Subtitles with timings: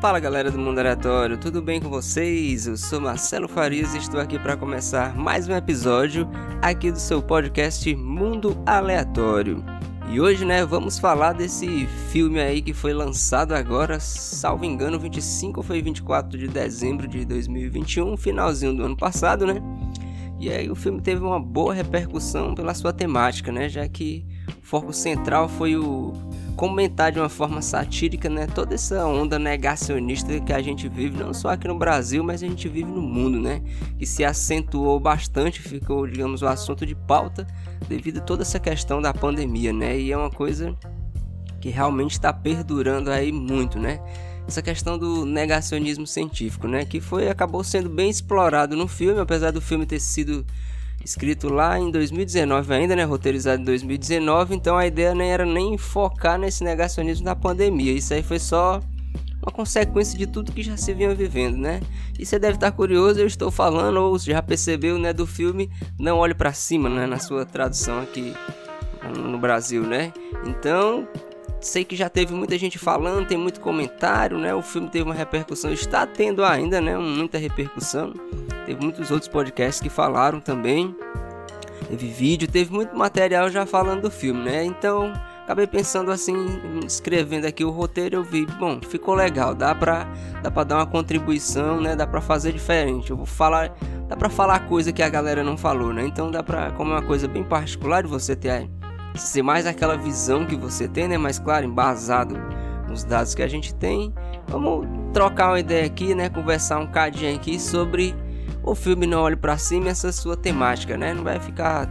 [0.00, 2.66] Fala galera do Mundo Aleatório, tudo bem com vocês?
[2.66, 6.28] Eu sou Marcelo Farias e estou aqui para começar mais um episódio
[6.60, 9.64] aqui do seu podcast Mundo Aleatório.
[10.10, 15.60] E hoje, né, vamos falar desse filme aí que foi lançado agora, salvo engano, 25
[15.60, 19.62] ou foi 24 de dezembro de 2021, finalzinho do ano passado, né?
[20.38, 23.66] E aí o filme teve uma boa repercussão pela sua temática, né?
[23.66, 24.26] Já que
[24.62, 26.12] o foco central foi o
[26.56, 31.34] comentar de uma forma satírica, né, toda essa onda negacionista que a gente vive, não
[31.34, 33.62] só aqui no Brasil, mas a gente vive no mundo, né,
[33.98, 37.46] que se acentuou bastante, ficou, digamos, o assunto de pauta
[37.86, 40.74] devido a toda essa questão da pandemia, né, e é uma coisa
[41.60, 44.00] que realmente está perdurando aí muito, né,
[44.48, 49.50] essa questão do negacionismo científico, né, que foi acabou sendo bem explorado no filme, apesar
[49.50, 50.46] do filme ter sido
[51.06, 55.78] escrito lá em 2019 ainda, né, roteirizado em 2019, então a ideia nem era nem
[55.78, 57.92] focar nesse negacionismo da pandemia.
[57.92, 58.80] Isso aí foi só
[59.40, 61.80] uma consequência de tudo que já se vinha vivendo, né?
[62.18, 66.18] E você deve estar curioso, eu estou falando ou já percebeu, né, do filme Não
[66.18, 68.34] Olhe para Cima, né, na sua tradução aqui
[69.16, 70.12] no Brasil, né?
[70.44, 71.06] Então,
[71.60, 74.52] sei que já teve muita gente falando, tem muito comentário, né?
[74.52, 78.12] O filme teve uma repercussão, está tendo ainda, né, muita repercussão.
[78.66, 80.94] Teve muitos outros podcasts que falaram também.
[81.88, 84.64] Teve vídeo, teve muito material já falando do filme, né?
[84.64, 85.12] Então,
[85.44, 86.34] acabei pensando assim,
[86.84, 90.04] escrevendo aqui o roteiro, eu vi, bom, ficou legal, dá pra,
[90.42, 91.94] dá pra dar uma contribuição, né?
[91.94, 93.10] Dá pra fazer diferente.
[93.10, 93.72] Eu vou falar,
[94.08, 96.04] dá pra falar coisa que a galera não falou, né?
[96.04, 98.68] Então dá pra, como é uma coisa bem particular de você ter,
[99.14, 101.16] ser mais aquela visão que você tem, né?
[101.16, 102.36] Mais claro, embasado
[102.88, 104.12] nos dados que a gente tem.
[104.48, 106.28] Vamos trocar uma ideia aqui, né?
[106.28, 108.12] Conversar um cadinho aqui sobre
[108.66, 111.14] o filme não olhe para cima essa sua temática, né?
[111.14, 111.88] Não vai ficar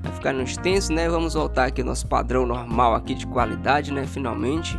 [0.00, 1.08] vai ficar no extenso, né?
[1.08, 4.06] Vamos voltar aqui ao nosso padrão normal aqui de qualidade, né?
[4.06, 4.78] Finalmente,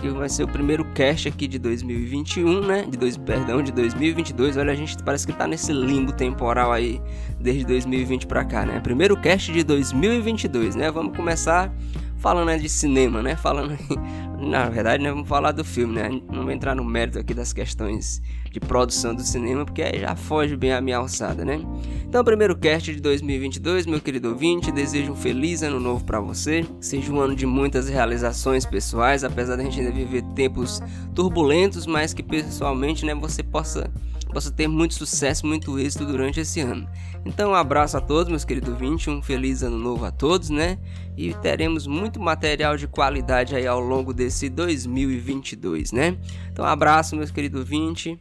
[0.00, 2.86] que vai ser o primeiro cast aqui de 2021, né?
[2.88, 4.56] De dois, perdão, de 2022.
[4.56, 7.00] Olha, a gente parece que tá nesse limbo temporal aí
[7.38, 8.80] desde 2020 para cá, né?
[8.80, 10.90] Primeiro cast de 2022, né?
[10.90, 11.70] Vamos começar
[12.20, 13.34] falando de cinema, né?
[13.34, 13.76] Falando,
[14.38, 16.08] na verdade, né, vamos falar do filme, né?
[16.30, 20.14] Não vou entrar no mérito aqui das questões de produção do cinema, porque aí já
[20.14, 21.60] foge bem a minha alçada, né?
[22.04, 26.66] Então, primeiro cast de 2022, meu querido ouvinte, desejo um feliz ano novo para você.
[26.80, 30.82] Seja um ano de muitas realizações pessoais, apesar da gente ainda viver tempos
[31.14, 33.90] turbulentos, mas que pessoalmente, né, você possa
[34.30, 36.88] possa ter muito sucesso, muito êxito durante esse ano.
[37.24, 40.78] Então, um abraço a todos, meus queridos 20, um feliz ano novo a todos, né?
[41.16, 46.16] E teremos muito material de qualidade aí ao longo desse 2022, né?
[46.50, 48.18] Então, um abraço, meus queridos 20,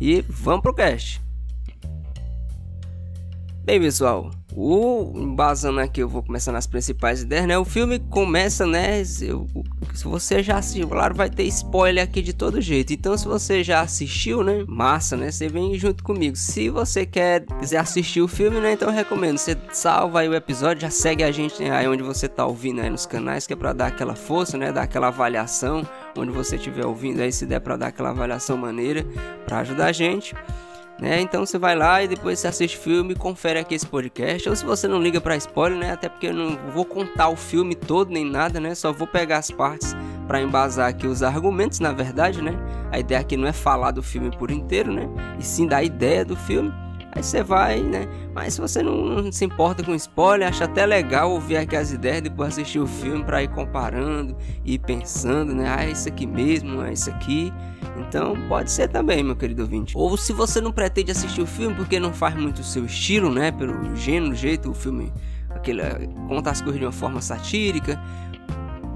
[0.00, 1.20] e vamos pro cast.
[3.64, 7.56] Bem, pessoal, o embasando aqui, eu vou começar nas principais ideias, né?
[7.56, 9.02] O filme começa, né?
[9.04, 9.30] Se
[10.04, 12.92] você já assistiu, claro, vai ter spoiler aqui de todo jeito.
[12.92, 14.64] Então, se você já assistiu, né?
[14.68, 15.30] Massa, né?
[15.30, 16.36] Você vem junto comigo.
[16.36, 18.72] Se você quer quiser assistir o filme, né?
[18.72, 19.38] Então recomendo.
[19.38, 21.70] Você salva aí o episódio, já segue a gente né?
[21.70, 24.70] aí onde você tá ouvindo aí nos canais, que é pra dar aquela força, né?
[24.70, 25.88] Dar aquela avaliação.
[26.16, 29.06] Onde você estiver ouvindo aí, se der pra dar aquela avaliação maneira,
[29.46, 30.34] pra ajudar a gente.
[31.00, 31.22] Né?
[31.22, 34.46] Então você vai lá e depois você assiste o filme, confere aqui esse podcast.
[34.48, 35.92] Ou se você não liga para spoiler, né?
[35.92, 38.74] Até porque eu não vou contar o filme todo nem nada, né?
[38.74, 39.96] Só vou pegar as partes
[40.26, 42.52] para embasar aqui os argumentos, na verdade, né?
[42.92, 45.08] A ideia aqui não é falar do filme por inteiro, né?
[45.38, 46.70] E sim da ideia do filme.
[47.12, 48.06] Aí você vai, né?
[48.32, 51.92] Mas se você não, não, se importa com spoiler, acha até legal ouvir aqui as
[51.92, 55.74] ideias, depois assistir o filme para ir comparando e pensando, né?
[55.76, 57.52] Ah, é isso aqui mesmo, é isso aqui.
[57.98, 59.92] Então pode ser também, meu querido ouvinte.
[59.96, 63.32] Ou se você não pretende assistir o filme porque não faz muito o seu estilo,
[63.32, 63.50] né?
[63.50, 65.12] Pelo gênero, jeito, o filme
[65.50, 65.82] aquele,
[66.28, 68.00] conta as coisas de uma forma satírica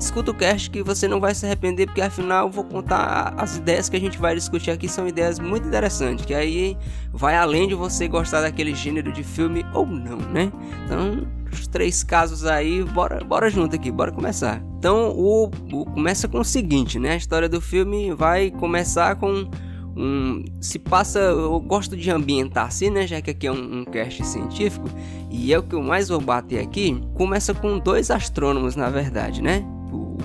[0.04, 3.56] escuta o cast que você não vai se arrepender, porque afinal eu vou contar as
[3.56, 6.76] ideias que a gente vai discutir aqui são ideias muito interessantes, que aí
[7.12, 10.52] vai além de você gostar daquele gênero de filme ou não, né?
[10.84, 14.62] Então, os três casos aí, bora, bora junto aqui, bora começar.
[14.78, 17.12] Então, o, o começa com o seguinte, né?
[17.12, 19.48] A história do filme vai começar com
[19.96, 23.84] um, se passa, eu gosto de ambientar assim, né, já que aqui é um, um
[23.84, 24.88] cast científico
[25.30, 27.00] e é o que eu mais vou bater aqui.
[27.14, 29.64] Começa com dois astrônomos, na verdade, né?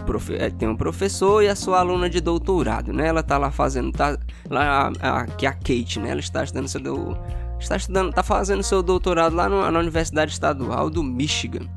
[0.06, 3.08] Profe é, tem um professor e a sua aluna de doutorado, né?
[3.08, 4.18] Ela tá lá fazendo, tá
[4.50, 6.12] lá a, a Kate, né?
[6.12, 7.18] Ela está estudando seu do,
[7.60, 11.68] está estudando, tá fazendo seu doutorado lá no, na Universidade Estadual do Michigan.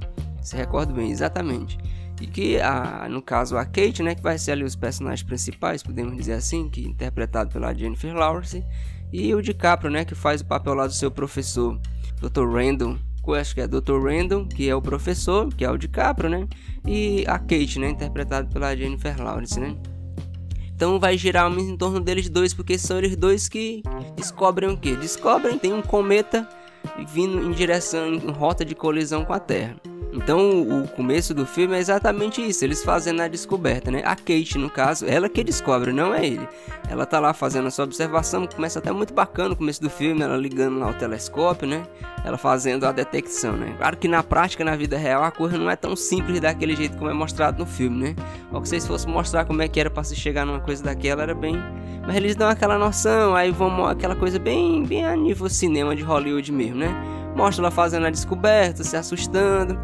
[0.40, 1.78] Se recorda bem, exatamente.
[2.20, 5.82] E que a, no caso a Kate, né, que vai ser ali os personagens principais,
[5.82, 8.64] podemos dizer assim, que é interpretado pela Jennifer Lawrence,
[9.12, 11.78] e o DiCaprio, né, que faz o papel lá do seu professor,
[12.20, 12.48] Dr.
[12.48, 12.96] Randall
[13.30, 14.00] acho que é Dr.
[14.02, 16.48] Randall, que é o professor, que é o DiCaprio, né?
[16.86, 17.90] E a Kate, né?
[17.90, 19.76] Interpretada pela Jennifer Lawrence, né?
[20.74, 23.82] Então vai girar em torno deles dois, porque são eles dois que
[24.16, 24.96] descobrem o que?
[24.96, 26.48] Descobrem tem um cometa
[27.14, 29.76] vindo em direção, em rota de colisão com a Terra.
[30.12, 34.02] Então o começo do filme é exatamente isso, eles fazendo a descoberta, né?
[34.04, 36.46] A Kate, no caso, ela que descobre, não é ele.
[36.88, 40.20] Ela tá lá fazendo a sua observação, começa até muito bacana o começo do filme,
[40.20, 41.82] ela ligando lá o telescópio, né?
[42.24, 43.74] Ela fazendo a detecção, né?
[43.78, 46.98] Claro que na prática, na vida real, a coisa não é tão simples daquele jeito
[46.98, 48.16] como é mostrado no filme, né?
[48.52, 51.22] Ou que vocês fossem mostrar como é que era para se chegar numa coisa daquela,
[51.22, 51.56] era bem...
[52.04, 56.02] Mas eles dão aquela noção, aí vão aquela coisa bem, bem a nível cinema de
[56.02, 57.21] Hollywood mesmo, né?
[57.34, 59.78] Mostra ela fazendo a descoberta, se assustando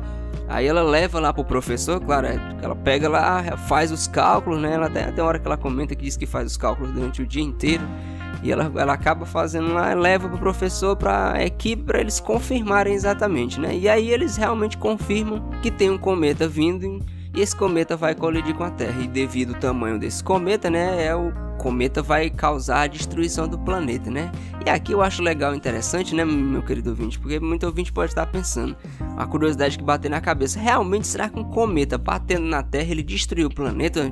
[0.49, 4.73] Aí ela leva lá pro professor, claro, é, ela pega lá, faz os cálculos, né?
[4.73, 7.27] Ela até tem hora que ela comenta que diz que faz os cálculos durante o
[7.27, 7.87] dia inteiro.
[8.43, 13.61] E ela, ela acaba fazendo lá, leva pro professor, pra equipe, para eles confirmarem exatamente,
[13.61, 13.77] né?
[13.77, 17.05] E aí eles realmente confirmam que tem um cometa vindo
[17.35, 19.03] e esse cometa vai colidir com a Terra.
[19.03, 21.05] E devido ao tamanho desse cometa, né?
[21.05, 24.31] É o cometa vai causar a destruição do planeta, né?
[24.65, 27.19] E aqui eu acho legal, interessante, né, meu querido ouvinte?
[27.19, 28.77] Porque muito ouvinte pode estar pensando,
[29.17, 33.03] a curiosidade que bater na cabeça, realmente será que um cometa batendo na Terra ele
[33.03, 34.11] destruiu o planeta?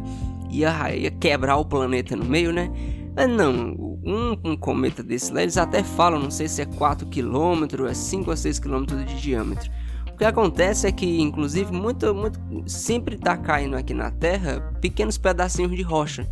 [0.51, 2.71] Ia, ia quebrar o planeta no meio, né?
[3.15, 7.07] Mas não, um, um cometa desse lá, eles até falam, não sei se é 4
[7.07, 9.71] km, é 5 ou 6 km de diâmetro.
[10.13, 15.19] O que acontece é que, inclusive, muito, muito sempre está caindo aqui na Terra pequenos
[15.19, 16.27] pedacinhos de rocha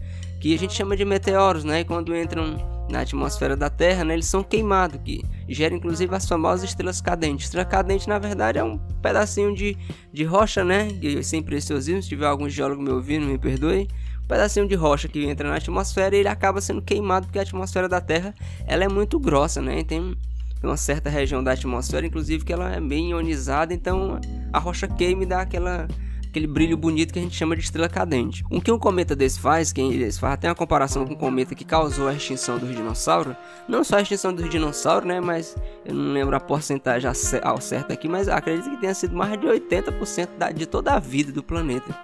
[0.44, 1.80] que a gente chama de meteoros, né?
[1.80, 2.58] E quando entram
[2.90, 7.46] na atmosfera da Terra, né, eles são queimados, que gera inclusive as famosas estrelas cadentes.
[7.46, 9.74] Estrela cadente, na verdade, é um pedacinho de,
[10.12, 10.88] de rocha, né?
[11.00, 13.88] Que sem preciosismo, se tiver algum geólogo me ouvindo, me perdoe.
[14.22, 17.42] Um pedacinho de rocha que entra na atmosfera e ele acaba sendo queimado porque a
[17.42, 18.34] atmosfera da Terra
[18.66, 19.78] ela é muito grossa, né?
[19.78, 20.14] E tem
[20.62, 24.20] uma certa região da atmosfera, inclusive, que ela é bem ionizada, então
[24.52, 25.88] a rocha queima e dá aquela
[26.34, 28.44] aquele brilho bonito que a gente chama de estrela cadente.
[28.50, 31.54] O que um cometa desse faz, quem eles faz, tem uma comparação com um cometa
[31.54, 33.36] que causou a extinção dos dinossauros,
[33.68, 37.08] não só a extinção dos dinossauros, né, mas eu não lembro a porcentagem
[37.44, 40.98] ao certo aqui, mas acredito que tenha sido mais de 80% da, de toda a
[40.98, 41.96] vida do planeta.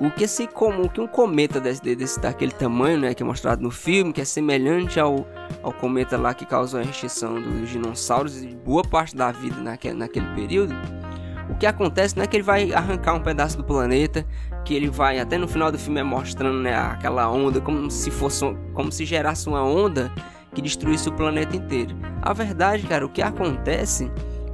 [0.00, 3.62] O que, se, como, que um cometa desse, desse, daquele tamanho, né, que é mostrado
[3.62, 5.26] no filme, que é semelhante ao,
[5.62, 9.94] ao cometa lá que causou a extinção dos dinossauros e boa parte da vida naquele,
[9.94, 10.74] naquele período,
[11.48, 14.24] o que acontece não é que ele vai arrancar um pedaço do planeta,
[14.64, 18.10] que ele vai até no final do filme é mostrando né, aquela onda como se
[18.10, 20.12] fosse como se gerasse uma onda
[20.54, 21.96] que destruísse o planeta inteiro.
[22.22, 24.10] A verdade, cara, o que acontece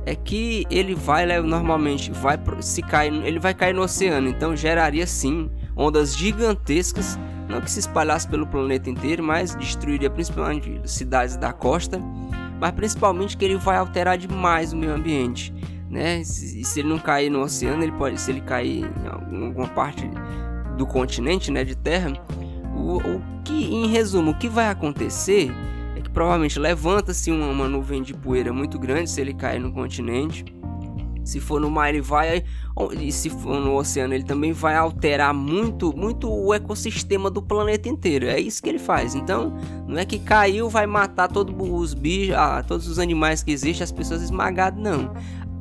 [0.06, 4.54] é que ele vai né, normalmente vai se cair, ele vai cair no oceano, então
[4.54, 7.18] geraria sim ondas gigantescas,
[7.48, 12.00] não que se espalhasse pelo planeta inteiro, mas destruiria principalmente cidades da costa,
[12.60, 15.52] mas principalmente que ele vai alterar demais o meio ambiente
[15.90, 16.20] né?
[16.20, 20.08] E se ele não cair no oceano, ele pode, se ele cair em alguma parte
[20.76, 22.12] do continente, né, de terra,
[22.74, 25.52] o, o que, em resumo, o que vai acontecer
[25.96, 29.72] é que provavelmente levanta-se uma, uma nuvem de poeira muito grande se ele cair no
[29.72, 30.44] continente.
[31.24, 32.44] Se for no mar, ele vai.
[33.00, 37.88] E se for no oceano, ele também vai alterar muito, muito o ecossistema do planeta
[37.88, 38.26] inteiro.
[38.26, 39.14] É isso que ele faz.
[39.14, 39.56] Então,
[39.88, 43.82] não é que caiu, vai matar todos os bichos, ah, todos os animais que existem,
[43.82, 45.14] as pessoas esmagadas, não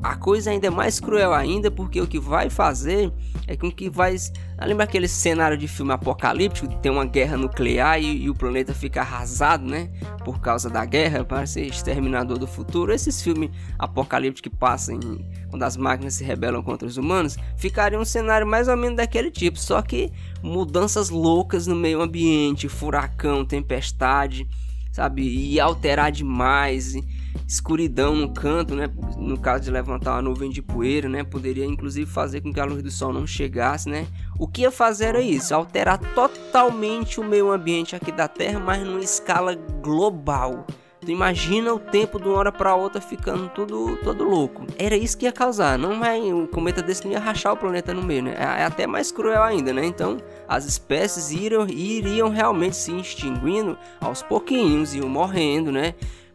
[0.04, 3.10] a coisa ainda é mais cruel ainda porque o que vai fazer
[3.48, 4.18] é com que vai
[4.62, 9.00] lembra aquele cenário de filme apocalíptico tem uma guerra nuclear e, e, o planeta fica
[9.00, 9.90] arrasado né
[10.26, 12.94] por causa da guerra parece exterminador do futuro?
[12.94, 17.98] Esses filmes apocalípticos que passam em, quando as máquinas se rebelam contra os humanos ficaria
[17.98, 23.46] um cenário mais ou menos daquele tipo só que mudanças loucas no meio ambiente furacão
[23.46, 24.46] tempestade
[24.92, 28.90] sabe e alterar demais e, escuridão no canto, né?
[29.18, 31.24] No caso de levantar uma nuvem de poeira, né?
[31.24, 34.08] Poderia inclusive fazer com que a luz do sol não chegasse, né?
[34.40, 38.86] O que ia fazer era isso, alterar totalmente o meio ambiente aqui da Terra, mas
[38.86, 40.66] numa escala global.
[41.04, 44.66] Tu imagina o tempo de uma hora para outra ficando tudo todo louco.
[44.78, 45.78] Era isso que ia causar.
[45.78, 48.36] Não vai um cometa desse não ia rachar o planeta no meio, né?
[48.38, 49.86] É, é até mais cruel ainda, né?
[49.86, 55.94] Então, as espécies iriam, iriam realmente se extinguindo aos pouquinhos, iam morrendo, né?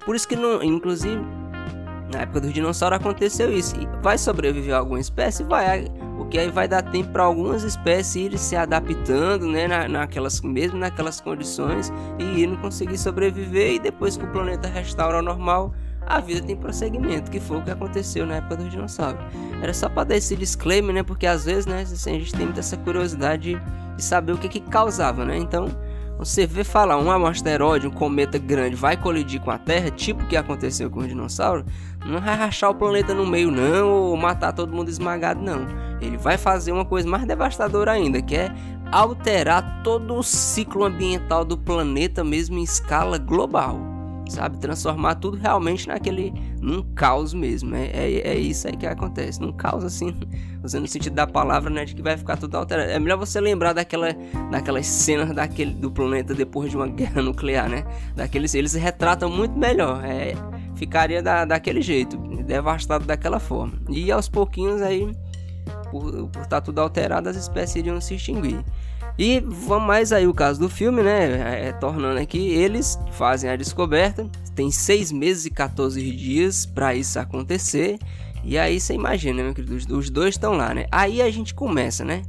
[0.08, 1.22] Por isso que, não, inclusive,
[2.10, 3.76] na época dos dinossauros aconteceu isso.
[4.02, 5.44] Vai sobreviver alguma espécie?
[5.44, 5.84] Vai.
[6.18, 10.40] O que aí vai dar tempo para algumas espécies irem se adaptando, né, na, naquelas,
[10.40, 13.74] mesmo naquelas condições e irem conseguir sobreviver.
[13.74, 15.74] E depois que o planeta restaura ao normal,
[16.06, 19.20] a vida tem prosseguimento, que foi o que aconteceu na época dos dinossauros.
[19.60, 22.46] Era só para dar esse disclaimer, né, porque às vezes, né, assim, a gente tem
[22.46, 23.60] muita essa curiosidade
[23.94, 25.36] de saber o que que causava, né?
[25.36, 25.66] Então,
[26.18, 30.26] você vê falar um asteroide, um cometa grande vai colidir com a Terra, tipo o
[30.26, 31.64] que aconteceu com os dinossauros,
[32.04, 35.66] não vai rachar o planeta no meio não, ou matar todo mundo esmagado não.
[36.00, 38.52] Ele vai fazer uma coisa mais devastadora ainda, que é
[38.90, 43.78] alterar todo o ciclo ambiental do planeta mesmo em escala global,
[44.28, 44.58] sabe?
[44.58, 47.75] Transformar tudo realmente naquele num caos mesmo.
[47.75, 50.14] É, é, é isso aí que acontece, num caos assim,
[50.62, 52.90] usando o sentido da palavra, né, de que vai ficar tudo alterado.
[52.90, 54.08] É melhor você lembrar daquela
[54.50, 57.85] daquelas cenas daquele do planeta depois de uma guerra nuclear, né?
[58.14, 60.04] Daqueles eles retratam muito melhor.
[60.04, 60.35] É,
[60.76, 63.75] ficaria da, daquele jeito, devastado daquela forma.
[63.88, 65.11] E aos pouquinhos aí
[65.90, 68.64] por, por estar tá tudo alterado, as espécies iriam se extinguir.
[69.18, 69.40] E
[69.80, 71.66] mais aí o caso do filme, né?
[71.66, 77.18] É, tornando aqui, eles fazem a descoberta, tem 6 meses e 14 dias para isso
[77.18, 77.98] acontecer.
[78.44, 80.87] E aí você imagina, meu querido, os dois estão lá, né?
[80.92, 82.22] Aí a gente começa, né?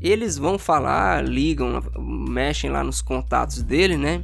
[0.00, 4.22] Eles vão falar, ligam, mexem lá nos contatos dele, né?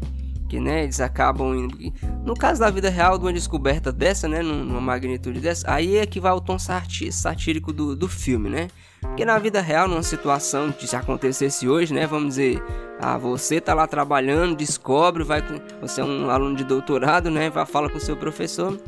[0.51, 1.79] que né, eles acabam indo.
[2.25, 6.05] No caso da vida real, de uma descoberta dessa, né, numa magnitude dessa, aí é
[6.05, 8.67] que vai o tom satírico do, do filme, né?
[9.01, 12.63] Porque na vida real, numa situação que se acontecesse hoje, né, vamos dizer,
[12.99, 17.49] ah, você tá lá trabalhando, descobre, vai com, você é um aluno de doutorado, né,
[17.49, 18.79] vai fala com seu professor,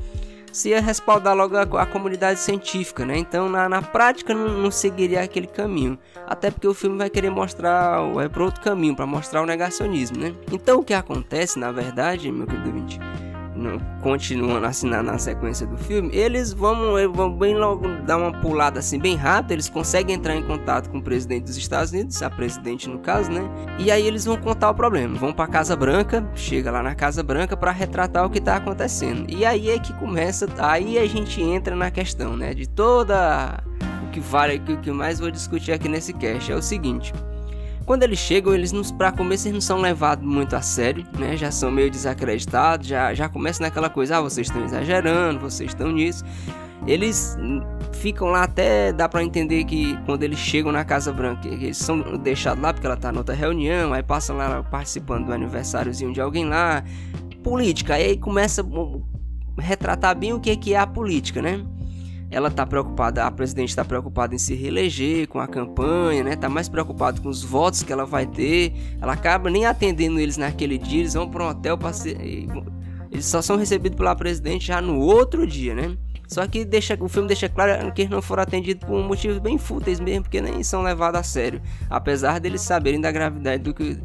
[0.52, 3.16] se ia respaldar logo a, a comunidade científica, né?
[3.16, 5.98] Então, na, na prática, não, não, seguiria aquele caminho.
[6.26, 10.18] Até porque o filme vai querer mostrar, é para outro caminho, para mostrar o negacionismo,
[10.18, 10.34] né?
[10.52, 13.00] Então, o que acontece, na verdade, meu querido ouvinte,
[14.02, 18.80] continuando assim na, na, sequência do filme, eles vão, vão bem logo dar uma pulada
[18.80, 22.30] assim bem rápida, eles conseguem entrar em contato com o presidente dos Estados Unidos, a
[22.30, 23.42] presidente no caso, né?
[23.78, 27.22] E aí eles vão contar o problema, vão para Casa Branca, chega lá na Casa
[27.22, 29.26] Branca para retratar o que tá acontecendo.
[29.28, 33.62] E aí é que começa, aí a gente entra na questão, né, de toda
[34.06, 37.12] o que vale, o que mais vou discutir aqui nesse cast é o seguinte:
[37.84, 41.36] quando eles chegam, eles nos para começo eles não são levados muito a sério, né?
[41.36, 45.90] Já são meio desacreditados, já já começa naquela coisa, ah, vocês estão exagerando, vocês estão
[45.90, 46.24] nisso.
[46.86, 47.36] Eles
[47.92, 52.18] ficam lá até dá para entender que quando eles chegam na Casa Branca, eles são
[52.18, 56.44] deixados lá porque ela tá outra reunião, aí passam lá participando do aniversáriozinho de alguém
[56.46, 56.82] lá.
[57.42, 61.64] Política, aí começa a retratar bem o que é, que é a política, né?
[62.32, 66.34] Ela está preocupada, a presidente está preocupada em se reeleger com a campanha, né?
[66.34, 68.72] Tá mais preocupada com os votos que ela vai ter.
[69.00, 72.16] Ela acaba nem atendendo eles naquele dia, eles vão para um hotel para ser...
[73.10, 75.94] eles só são recebidos pela presidente já no outro dia, né?
[76.26, 79.58] Só que deixa, o filme deixa claro que eles não foram atendidos por motivos bem
[79.58, 81.60] fúteis mesmo, porque nem são levados a sério,
[81.90, 83.98] apesar deles saberem da gravidade do, que,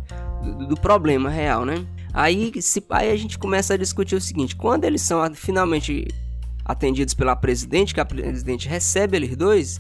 [0.44, 1.88] do, do problema real, né?
[2.14, 6.08] Aí, se, aí a gente começa a discutir o seguinte: quando eles são finalmente
[6.68, 9.80] atendidos pela presidente, que a presidente recebe eles dois,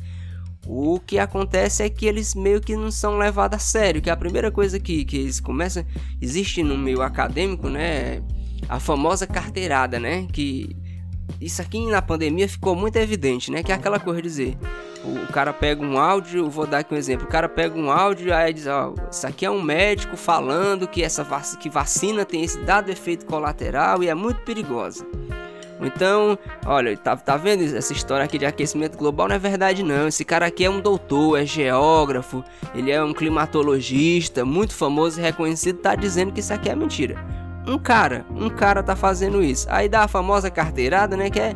[0.65, 4.15] o que acontece é que eles meio que não são levados a sério, que a
[4.15, 5.85] primeira coisa que, que eles começam,
[6.21, 8.21] existe no meio acadêmico, né,
[8.69, 10.75] a famosa carteirada, né, que
[11.41, 14.57] isso aqui na pandemia ficou muito evidente, né, que é aquela coisa de dizer,
[15.03, 17.91] o, o cara pega um áudio, vou dar aqui um exemplo, o cara pega um
[17.91, 22.25] áudio aí diz, ó, isso aqui é um médico falando que essa vac que vacina
[22.25, 25.05] tem esse dado efeito colateral e é muito perigosa.
[25.81, 29.27] Então, olha, tá, tá vendo essa história aqui de aquecimento global?
[29.27, 30.07] Não é verdade, não.
[30.07, 32.43] Esse cara aqui é um doutor, é geógrafo,
[32.73, 37.15] ele é um climatologista, muito famoso e reconhecido, tá dizendo que isso aqui é mentira.
[37.67, 39.67] Um cara, um cara tá fazendo isso.
[39.69, 41.29] Aí dá a famosa carteirada, né?
[41.29, 41.55] Que é.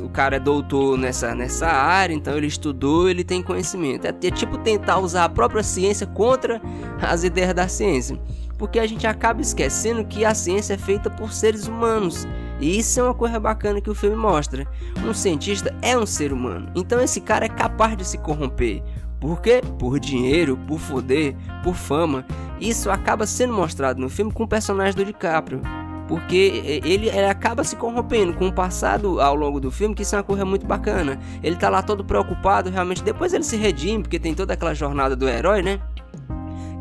[0.00, 4.06] O cara é doutor nessa, nessa área, então ele estudou, ele tem conhecimento.
[4.06, 6.58] É, é tipo tentar usar a própria ciência contra
[7.02, 8.18] as ideias da ciência.
[8.56, 12.26] Porque a gente acaba esquecendo que a ciência é feita por seres humanos
[12.60, 14.66] e isso é uma coisa bacana que o filme mostra.
[15.04, 18.82] Um cientista é um ser humano, então esse cara é capaz de se corromper.
[19.20, 19.62] Por quê?
[19.78, 22.26] Por dinheiro, por poder, por fama.
[22.60, 25.62] Isso acaba sendo mostrado no filme com o personagem do DiCaprio.
[26.06, 30.14] Porque ele, ele, acaba se corrompendo com o passado ao longo do filme, que isso
[30.14, 31.18] é uma coisa muito bacana.
[31.42, 33.02] Ele tá lá todo preocupado, realmente.
[33.02, 35.80] Depois ele se redime, porque tem toda aquela jornada do herói, né?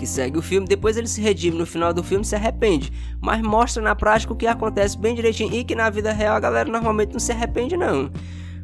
[0.03, 1.57] Que segue o filme, depois ele se redime.
[1.57, 2.91] No final do filme se arrepende,
[3.21, 6.39] mas mostra na prática o que acontece bem direitinho e que na vida real a
[6.41, 8.11] galera normalmente não se arrepende não.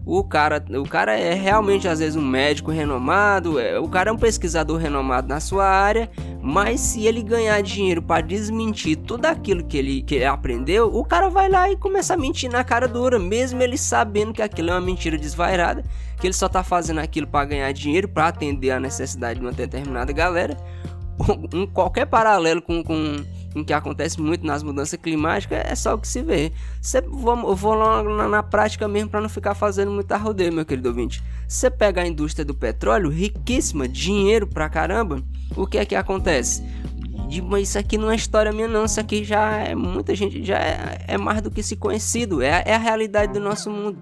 [0.06, 4.14] O cara, o cara é realmente às vezes um médico renomado, é, o cara é
[4.14, 6.10] um pesquisador renomado na sua área,
[6.42, 11.06] mas se ele ganhar dinheiro para desmentir tudo aquilo que ele, que ele aprendeu, o
[11.06, 14.72] cara vai lá e começa a mentir na cara dura, mesmo ele sabendo que aquilo
[14.72, 15.84] é uma mentira desvairada,
[16.20, 19.54] que ele só tá fazendo aquilo para ganhar dinheiro, para atender a necessidade de uma
[19.54, 20.58] determinada galera
[21.54, 23.18] um, qualquer paralelo com, com,
[23.54, 26.52] com o que acontece muito nas mudanças climáticas é só o que se vê.
[26.82, 30.66] Cê, vou, vou lá na, na prática mesmo para não ficar fazendo muita rodeio, meu
[30.66, 31.24] querido ouvinte.
[31.48, 35.22] Você pega a indústria do petróleo, riquíssima, dinheiro pra caramba,
[35.56, 36.64] o que é que acontece?
[37.62, 41.06] isso aqui não é história minha não, isso aqui já é muita gente, já é,
[41.10, 44.00] é mais do que se conhecido, é, é a realidade do nosso mundo.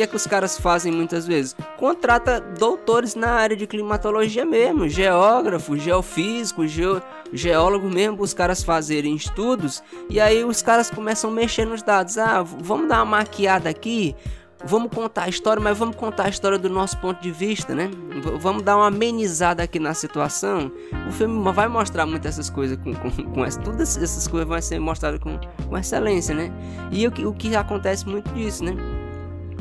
[0.00, 1.54] Que é que os caras fazem muitas vezes?
[1.76, 9.14] Contrata doutores na área de climatologia mesmo, geógrafo, geofísico, geo, geólogo mesmo, os caras fazerem
[9.14, 12.16] estudos e aí os caras começam a mexer nos dados.
[12.16, 14.16] Ah, vamos dar uma maquiada aqui,
[14.64, 17.90] vamos contar a história, mas vamos contar a história do nosso ponto de vista, né?
[18.22, 20.72] V vamos dar uma amenizada aqui na situação.
[21.10, 24.62] O filme vai mostrar muitas essas coisas com, com, com essa, todas essas coisas vão
[24.62, 25.38] ser mostradas com,
[25.68, 26.50] com excelência, né?
[26.90, 28.74] E o o que acontece muito disso, né?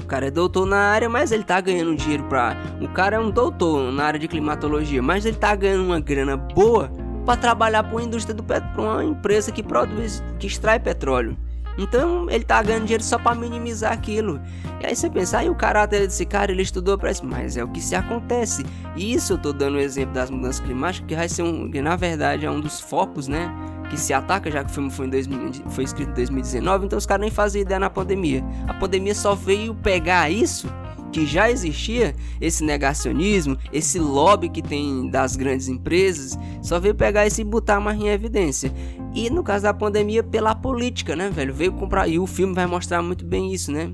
[0.09, 2.57] Cara é doutor na área, mas ele tá ganhando dinheiro pra.
[2.81, 6.35] O cara é um doutor na área de climatologia, mas ele tá ganhando uma grana
[6.35, 6.91] boa
[7.27, 11.37] para trabalhar para uma indústria do petróleo, uma empresa que produz, que extrai petróleo.
[11.77, 14.41] Então ele tá ganhando dinheiro só para minimizar aquilo.
[14.81, 17.63] E aí você pensa, aí o caráter desse cara, ele estudou para isso, mas é
[17.63, 18.65] o que se acontece.
[18.95, 21.83] E isso eu tô dando o exemplo das mudanças climáticas, que vai ser um, que
[21.83, 23.49] na verdade é um dos focos, né?
[23.89, 26.97] Que se ataca, já que o filme foi, em 2000, foi escrito em 2019, então
[26.97, 28.43] os caras nem faziam ideia na pandemia.
[28.67, 30.67] A pandemia só veio pegar isso
[31.11, 37.25] que já existia esse negacionismo, esse lobby que tem das grandes empresas, só veio pegar
[37.25, 38.71] isso e botar mais em evidência.
[39.13, 41.53] E no caso da pandemia, pela política, né, velho?
[41.53, 42.07] Veio comprar.
[42.07, 43.91] E o filme vai mostrar muito bem isso, né?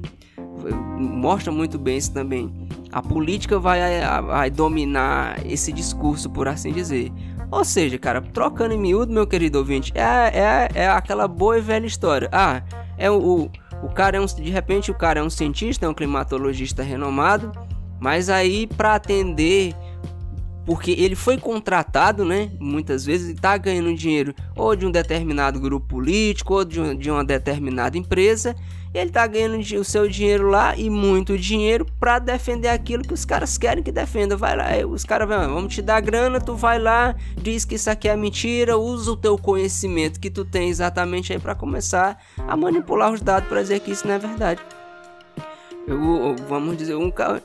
[0.97, 2.53] Mostra muito bem isso também.
[2.91, 3.79] A política vai,
[4.21, 7.11] vai dominar esse discurso, por assim dizer.
[7.51, 11.61] Ou seja, cara, trocando em miúdo, meu querido ouvinte, é, é, é aquela boa e
[11.61, 12.29] velha história.
[12.31, 12.61] Ah,
[12.97, 13.49] é o,
[13.81, 14.25] o cara é um.
[14.25, 17.51] De repente, o cara é um cientista, é um climatologista renomado,
[17.99, 19.73] mas aí, para atender
[20.65, 22.49] porque ele foi contratado, né?
[22.59, 27.11] Muitas vezes está ganhando dinheiro ou de um determinado grupo político ou de, um, de
[27.11, 28.55] uma determinada empresa.
[28.93, 33.23] ele está ganhando o seu dinheiro lá e muito dinheiro para defender aquilo que os
[33.25, 34.35] caras querem que defenda.
[34.35, 37.89] Vai lá, os caras vão, vamos te dar grana, tu vai lá, diz que isso
[37.89, 42.57] aqui é mentira, usa o teu conhecimento que tu tem exatamente aí para começar a
[42.57, 44.61] manipular os dados para dizer que isso não é verdade.
[45.87, 47.43] Eu, vamos dizer, um cara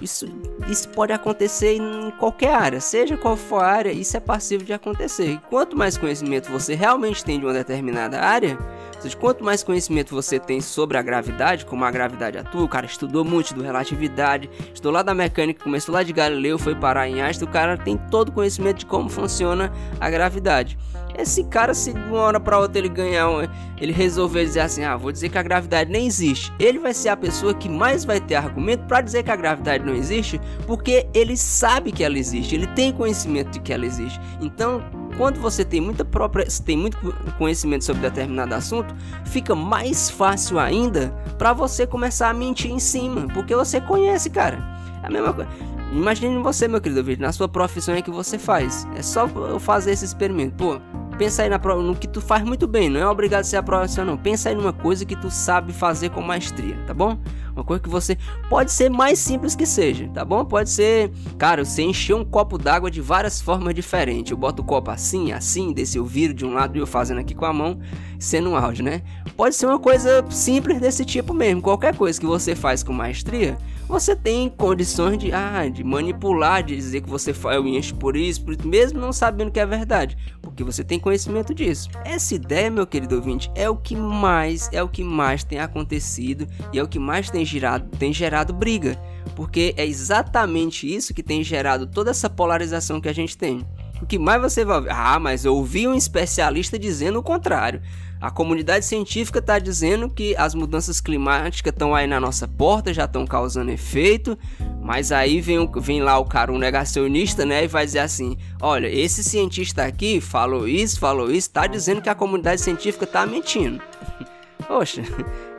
[0.00, 0.26] isso,
[0.68, 4.72] isso pode acontecer em qualquer área, seja qual for a área, isso é passível de
[4.72, 5.30] acontecer.
[5.30, 8.58] E quanto mais conhecimento você realmente tem de uma determinada área,
[9.00, 12.86] seja, quanto mais conhecimento você tem sobre a gravidade, como a gravidade atua, o cara
[12.86, 17.22] estudou muito do relatividade, estudou lá da mecânica, começou lá de Galileu, foi parar em
[17.22, 20.78] Einstein, o cara tem todo o conhecimento de como funciona a gravidade.
[21.16, 23.46] Esse cara, se de uma hora para outra ele ganhar, um,
[23.78, 27.10] ele resolver dizer assim, ah, vou dizer que a gravidade nem existe, ele vai ser
[27.10, 31.06] a pessoa que mais vai ter argumento para dizer que a gravidade não existe, porque
[31.14, 34.20] ele sabe que ela existe, ele tem conhecimento de que ela existe.
[34.40, 34.82] Então,
[35.16, 36.98] quando você tem muita própria, tem muito
[37.38, 43.28] conhecimento sobre determinado assunto, fica mais fácil ainda para você começar a mentir em cima,
[43.32, 44.58] porque você conhece, cara.
[45.02, 45.50] É a mesma coisa.
[45.92, 48.84] Imagine você, meu querido vídeo, na sua profissão é que você faz.
[48.96, 50.56] É só eu fazer esse experimento.
[50.56, 50.80] Pô,
[51.18, 53.62] Pensa aí na, no que tu faz muito bem, não é obrigado a ser a
[53.62, 54.22] profissional, não.
[54.22, 57.16] Pensa aí numa coisa que tu sabe fazer com maestria, tá bom?
[57.54, 58.18] Uma coisa que você
[58.50, 60.44] pode ser mais simples que seja, tá bom?
[60.44, 64.32] Pode ser, cara, você encher um copo d'água de várias formas diferentes.
[64.32, 67.20] Eu boto o copo assim, assim, desse eu viro de um lado e eu fazendo
[67.20, 67.78] aqui com a mão,
[68.18, 69.02] sendo um áudio, né?
[69.36, 71.62] Pode ser uma coisa simples desse tipo mesmo.
[71.62, 76.74] Qualquer coisa que você faz com maestria, você tem condições de, ah, de manipular, de
[76.74, 79.66] dizer que você faz o enche por isso, por isso, mesmo não sabendo que é
[79.66, 80.16] verdade,
[80.54, 81.90] porque você tem conhecimento disso.
[82.04, 86.46] Essa ideia, meu querido ouvinte, é o que mais, é o que mais tem acontecido
[86.72, 88.96] e é o que mais tem gerado, tem gerado briga,
[89.34, 93.66] porque é exatamente isso que tem gerado toda essa polarização que a gente tem.
[94.00, 94.90] O que mais você vai ouvir?
[94.92, 97.82] Ah, mas eu ouvi um especialista dizendo o contrário.
[98.24, 103.04] A comunidade científica está dizendo que as mudanças climáticas estão aí na nossa porta, já
[103.04, 104.38] estão causando efeito,
[104.80, 108.86] mas aí vem, vem lá o cara, um negacionista, né, e vai dizer assim: olha,
[108.86, 113.82] esse cientista aqui falou isso, falou isso, está dizendo que a comunidade científica está mentindo.
[114.66, 115.02] Poxa,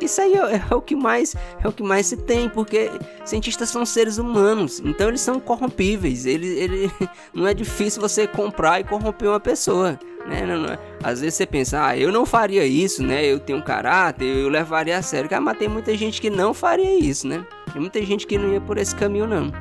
[0.02, 2.90] isso aí é, é, o que mais é o que mais se tem, porque
[3.24, 6.26] cientistas são seres humanos, então eles são corrompíveis.
[6.26, 6.92] Ele, ele
[7.32, 10.46] não é difícil você comprar e corromper uma pessoa, né?
[10.46, 13.24] Não, não, às vezes você pensa, ah, eu não faria isso, né?
[13.26, 15.30] Eu tenho caráter, eu levaria a sério.
[15.32, 17.46] Ah, mas tem muita gente que não faria isso, né?
[17.72, 19.52] Tem muita gente que não ia por esse caminho não.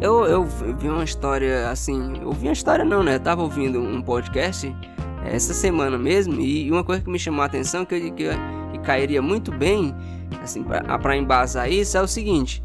[0.00, 3.14] Eu, eu, eu vi uma história assim, eu vi uma história não, né?
[3.14, 4.74] Eu tava ouvindo um podcast
[5.24, 6.40] essa semana mesmo.
[6.40, 8.28] E uma coisa que me chamou a atenção, que, que,
[8.72, 9.94] que cairia muito bem
[10.42, 12.62] assim, para embasar isso, é o seguinte: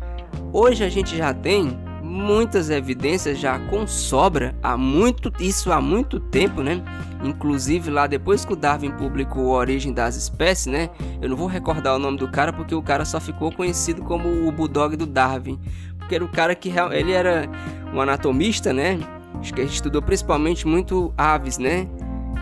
[0.52, 1.78] hoje a gente já tem
[2.12, 6.84] muitas evidências já com sobra há muito isso há muito tempo, né?
[7.24, 10.90] Inclusive lá depois que o Darwin publicou a origem das espécies, né?
[11.22, 14.46] Eu não vou recordar o nome do cara porque o cara só ficou conhecido como
[14.46, 15.58] o bulldog do Darwin,
[15.98, 17.50] porque era o cara que ele era
[17.94, 19.00] um anatomista, né?
[19.40, 21.88] Acho que estudou principalmente muito aves, né?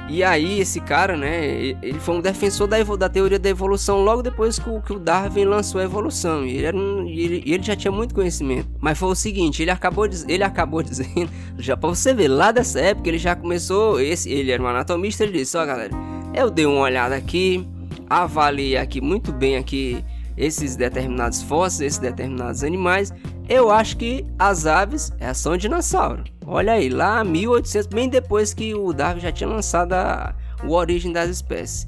[0.10, 1.45] E aí, esse cara, né,
[1.84, 4.99] ele foi um defensor da, da teoria da evolução logo depois que o, que o
[4.99, 6.45] Darwin lançou a evolução.
[6.45, 8.67] E ele, um, ele, ele, já tinha muito conhecimento.
[8.80, 12.80] Mas foi o seguinte, ele acabou, ele acabou dizendo, já pra você ver, lá dessa
[12.80, 15.91] época ele já começou, esse, ele era um anatomista, ele disse, ó galera,
[16.34, 17.67] eu dei uma olhada aqui,
[18.10, 20.04] avaliei aqui muito bem aqui
[20.39, 23.13] esses determinados fósseis, esses determinados animais,
[23.47, 26.23] eu acho que as aves é, são dinossauro.
[26.45, 31.12] Olha aí, lá 1800, bem depois que o Darwin já tinha lançado a, a origem
[31.12, 31.88] das espécies.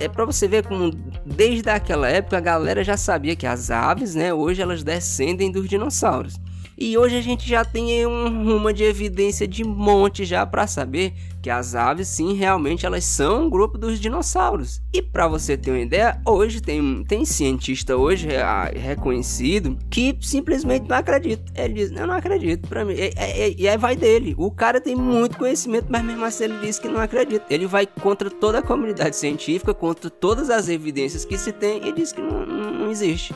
[0.00, 0.90] É para você ver como
[1.24, 5.68] desde aquela época a galera já sabia que as aves, né, hoje elas descendem dos
[5.68, 6.38] dinossauros.
[6.80, 11.12] E hoje a gente já tem um rumo de evidência de monte já para saber
[11.42, 14.80] que as aves sim realmente elas são um grupo dos dinossauros.
[14.92, 18.28] E para você ter uma ideia, hoje tem, tem cientista hoje
[18.76, 21.42] reconhecido que simplesmente não acredita.
[21.60, 22.94] Ele diz: "Eu não acredito para mim".
[22.94, 24.36] E, e, e, aí vai dele.
[24.38, 27.44] O cara tem muito conhecimento, mas mesmo assim ele diz que não acredita.
[27.50, 31.92] Ele vai contra toda a comunidade científica, contra todas as evidências que se tem e
[31.92, 33.34] diz que não, não existe.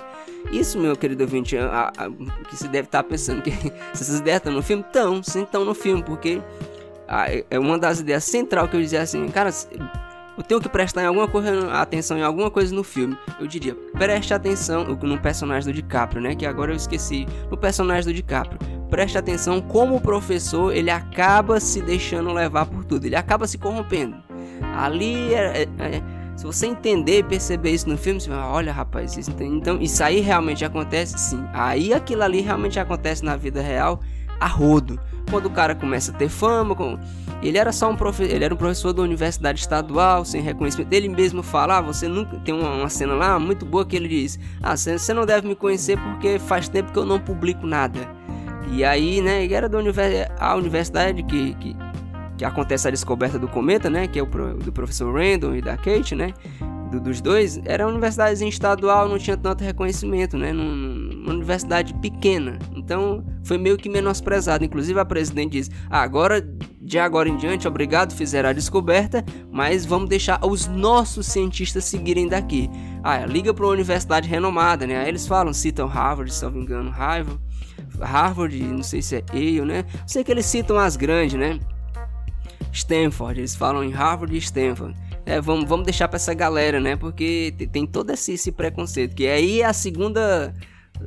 [0.52, 2.10] Isso, meu querido ouvinte, a, a,
[2.48, 3.50] que se deve estar pensando que
[3.90, 4.84] essas ideias estão no filme?
[4.86, 6.42] Estão, sim, estão no filme, porque
[7.08, 9.50] a, é uma das ideias central que eu dizia assim, cara,
[10.36, 13.16] eu tenho que prestar em alguma coisa, atenção em alguma coisa no filme.
[13.40, 16.34] Eu diria, preste atenção no personagem do DiCaprio, né?
[16.34, 17.26] Que agora eu esqueci.
[17.50, 18.58] No personagem do DiCaprio.
[18.88, 23.06] Preste atenção como o professor, ele acaba se deixando levar por tudo.
[23.06, 24.16] Ele acaba se corrompendo.
[24.74, 26.02] Ali é, é, é
[26.42, 30.02] se você entender e perceber isso no filme, você vai, olha rapaz, isso, então isso
[30.02, 31.40] aí realmente acontece sim.
[31.52, 34.00] Aí aquilo ali realmente acontece na vida real
[34.40, 34.98] a rodo.
[35.30, 36.98] Quando o cara começa a ter fama, com...
[37.44, 40.92] ele era só um professor, ele era um professor da universidade estadual, sem reconhecimento.
[40.92, 44.08] Ele mesmo fala, ah, você nunca tem uma, uma cena lá muito boa que ele
[44.08, 48.00] diz: "Ah, você não deve me conhecer porque faz tempo que eu não publico nada".
[48.68, 50.28] E aí, né, era da univers...
[50.40, 51.76] a universidade que, que
[52.36, 55.62] que acontece a descoberta do cometa, né, que é o pro, do professor Randall e
[55.62, 56.32] da Kate, né,
[56.90, 62.58] do, dos dois, era uma universidade estadual, não tinha tanto reconhecimento, né, numa universidade pequena,
[62.76, 64.64] então foi meio que menosprezado.
[64.64, 66.46] Inclusive a presidente diz: ah, agora
[66.80, 72.28] de agora em diante, obrigado, fizeram a descoberta, mas vamos deixar os nossos cientistas seguirem
[72.28, 72.68] daqui.
[73.02, 74.98] Ah, liga para uma universidade renomada, né?
[74.98, 77.40] Aí eles falam, citam Harvard, se não me engano, Harvard,
[78.00, 79.84] Harvard, não sei se é Yale, né?
[80.06, 81.58] Sei que eles citam as grandes, né?
[82.72, 84.96] Stanford, eles falam em Harvard e Stanford.
[85.24, 86.96] É, vamos, vamos deixar para essa galera, né?
[86.96, 89.14] Porque tem todo esse, esse preconceito.
[89.14, 90.52] Que aí é a segunda,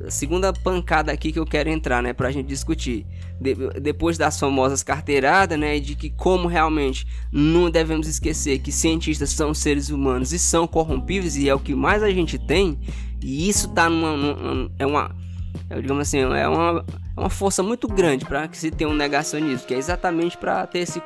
[0.08, 2.12] segunda pancada aqui que eu quero entrar, né?
[2.12, 3.04] Pra gente discutir.
[3.38, 5.78] De, depois das famosas carteiradas, né?
[5.78, 11.36] De que como realmente não devemos esquecer que cientistas são seres humanos e são corrompíveis
[11.36, 12.78] e é o que mais a gente tem.
[13.22, 14.16] E isso tá numa.
[14.16, 15.25] numa é uma.
[15.70, 16.84] É, digamos assim, é uma
[17.16, 20.66] é uma força muito grande para que se tenha um negacionismo, que é exatamente para
[20.66, 21.02] ter esse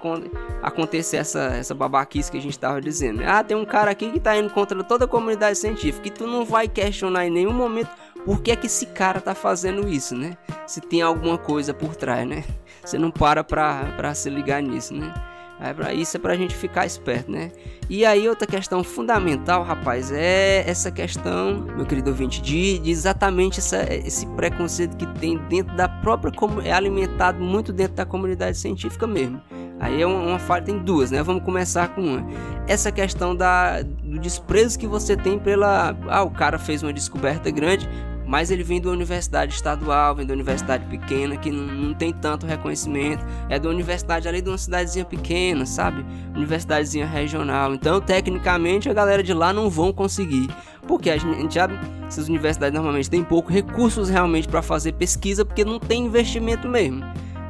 [0.61, 3.23] acontecer essa, essa babaquice que a gente estava dizendo.
[3.25, 6.27] Ah, tem um cara aqui que está indo contra toda a comunidade científica e tu
[6.27, 7.91] não vai questionar em nenhum momento
[8.25, 10.37] por que é que esse cara tá fazendo isso, né?
[10.67, 12.45] Se tem alguma coisa por trás, né?
[12.85, 15.15] Você não para para se ligar nisso, né?
[15.63, 17.53] É pra, isso é pra gente ficar esperto, né?
[17.89, 23.59] E aí, outra questão fundamental, rapaz, é essa questão, meu querido ouvinte, de, de exatamente
[23.59, 26.33] essa, esse preconceito que tem dentro da própria.
[26.65, 29.43] é alimentado muito dentro da comunidade científica mesmo.
[29.81, 31.23] Aí é uma, uma falha, tem duas, né?
[31.23, 32.27] Vamos começar com uma.
[32.69, 35.97] Essa questão da, do desprezo que você tem pela.
[36.07, 37.89] Ah, o cara fez uma descoberta grande,
[38.31, 42.47] mas ele vem uma universidade estadual, vem uma universidade pequena que não, não tem tanto
[42.47, 46.07] reconhecimento, é uma universidade ali de uma cidadezinha pequena, sabe?
[46.37, 47.75] Universidadezinha regional.
[47.75, 50.49] Então, tecnicamente, a galera de lá não vão conseguir,
[50.87, 51.69] porque a gente já
[52.07, 57.03] essas universidades normalmente têm pouco recursos realmente para fazer pesquisa, porque não tem investimento mesmo.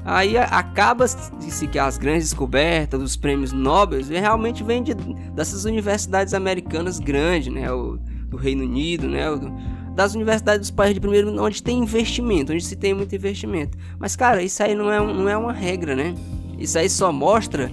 [0.03, 6.99] Aí acaba-se que as grandes descobertas, os prêmios Nobel, realmente vêm de, dessas universidades americanas
[6.99, 7.71] grandes, né?
[7.71, 7.99] O,
[8.31, 9.31] do Reino Unido, né?
[9.31, 9.37] O,
[9.95, 13.77] das universidades dos países de primeiro onde tem investimento, onde se tem muito investimento.
[13.99, 16.15] Mas, cara, isso aí não é, não é uma regra, né?
[16.59, 17.71] Isso aí só mostra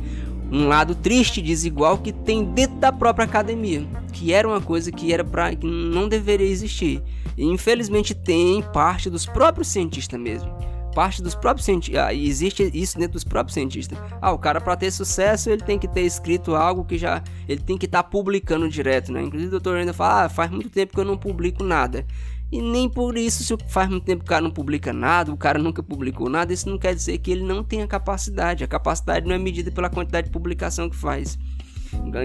[0.52, 5.14] um lado triste, desigual que tem dentro da própria academia, que era uma coisa que
[5.14, 7.02] era para que não deveria existir.
[7.38, 12.04] E infelizmente tem parte dos próprios cientistas mesmo parte dos próprios cientistas.
[12.04, 14.00] Ah, existe isso dentro dos próprios cientistas.
[14.20, 17.62] Ah, o cara para ter sucesso ele tem que ter escrito algo que já ele
[17.62, 19.22] tem que estar tá publicando direto, né?
[19.22, 22.04] Inclusive o doutor ainda fala, ah, faz muito tempo que eu não publico nada.
[22.52, 25.38] E nem por isso, se faz muito tempo que o cara não publica nada, o
[25.38, 28.64] cara nunca publicou nada, isso não quer dizer que ele não tenha capacidade.
[28.64, 31.38] A capacidade não é medida pela quantidade de publicação que faz.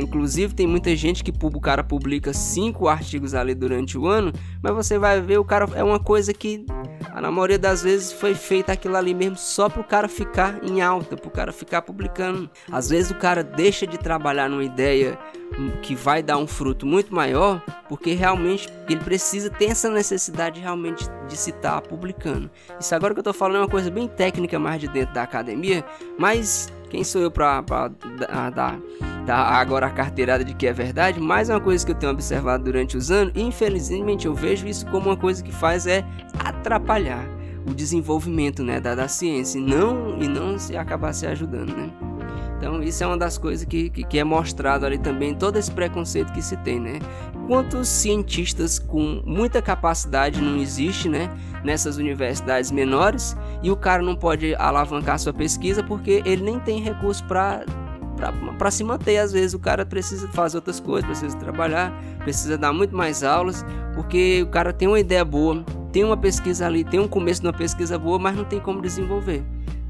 [0.01, 4.75] Inclusive tem muita gente que o cara publica cinco artigos ali durante o ano, mas
[4.75, 6.65] você vai ver o cara é uma coisa que
[7.21, 11.17] na maioria das vezes foi feito aquilo ali mesmo só pro cara ficar em alta,
[11.17, 12.51] pro cara ficar publicando.
[12.71, 15.19] Às vezes o cara deixa de trabalhar numa ideia
[15.83, 21.07] que vai dar um fruto muito maior, porque realmente ele precisa ter essa necessidade realmente
[21.29, 22.51] de se estar tá publicando.
[22.81, 25.23] Isso agora que eu tô falando é uma coisa bem técnica mais de dentro da
[25.23, 25.85] academia,
[26.19, 27.63] mas quem sou eu para
[28.55, 28.79] dar,
[29.25, 31.19] dar agora a carteirada de que é verdade?
[31.19, 34.85] Mais uma coisa que eu tenho observado durante os anos, e infelizmente eu vejo isso
[34.89, 36.05] como uma coisa que faz é
[36.39, 37.27] atrapalhar
[37.67, 41.75] o desenvolvimento né, da, da ciência e não, e não se acabar se ajudando.
[41.75, 41.91] Né?
[42.57, 45.71] Então isso é uma das coisas que, que, que, é mostrado ali também, todo esse
[45.71, 47.01] preconceito que se tem, né?
[47.47, 51.29] Quantos cientistas com muita capacidade não existe, né?
[51.65, 56.81] Nessas universidades menores e o cara não pode alavancar sua pesquisa porque ele nem tem
[56.81, 57.65] recurso para
[58.59, 59.19] para se manter.
[59.19, 63.65] Às vezes o cara precisa fazer outras coisas, precisa trabalhar, precisa dar muito mais aulas,
[63.95, 67.47] porque o cara tem uma ideia boa, tem uma pesquisa ali, tem um começo de
[67.47, 69.43] uma pesquisa boa, mas não tem como desenvolver.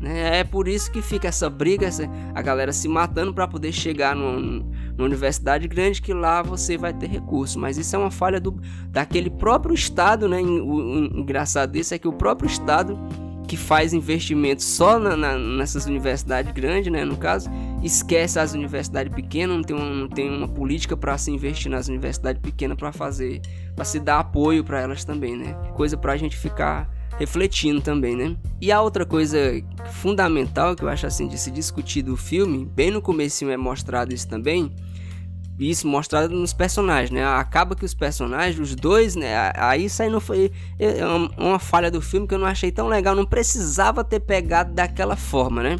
[0.02, 0.40] Né?
[0.40, 1.88] É por isso que fica essa briga,
[2.34, 6.92] a galera se matando para poder chegar numa, numa, universidade grande que lá você vai
[6.92, 7.56] ter recurso.
[7.56, 10.40] Mas isso é uma falha do, daquele próprio Estado, né?
[10.40, 12.98] O, o engraçado disso é que o próprio Estado
[13.46, 17.50] que faz investimentos só na, na, nessas universidades grandes, né, no caso,
[17.82, 21.86] esquece as universidades pequenas, não tem uma, não tem uma política para se investir nas
[21.86, 23.42] universidades pequenas para fazer,
[23.76, 25.52] para se dar apoio para elas também, né?
[25.74, 28.36] Coisa para a gente ficar refletindo também, né?
[28.60, 29.38] E a outra coisa
[29.90, 34.12] fundamental que eu acho assim de se discutir do filme, bem no começo é mostrado
[34.12, 34.72] isso também,
[35.58, 37.24] isso mostrado nos personagens, né?
[37.24, 39.52] Acaba que os personagens, os dois, né?
[39.54, 42.72] Aí isso aí não foi é, é uma falha do filme que eu não achei
[42.72, 45.76] tão legal, não precisava ter pegado daquela forma, né?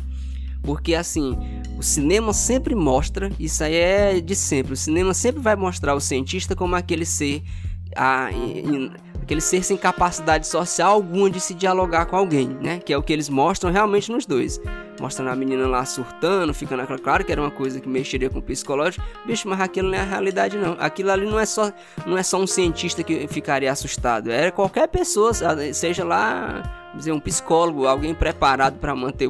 [0.62, 1.36] Porque assim,
[1.76, 6.00] o cinema sempre mostra, isso aí é de sempre, o cinema sempre vai mostrar o
[6.00, 7.42] cientista como aquele ser
[7.96, 8.90] a, in,
[9.22, 12.78] aquele ser sem capacidade social alguma de se dialogar com alguém, né?
[12.78, 14.60] Que é o que eles mostram realmente nos dois.
[15.00, 16.86] Mostrando a menina lá surtando, ficando.
[17.00, 19.04] Claro que era uma coisa que mexeria com o psicológico.
[19.24, 20.76] Bicho, mas aquilo não é a realidade, não.
[20.78, 21.72] Aquilo ali não é só,
[22.06, 24.30] não é só um cientista que ficaria assustado.
[24.30, 25.32] Era qualquer pessoa,
[25.72, 29.28] seja lá, dizer, um psicólogo, alguém preparado para manter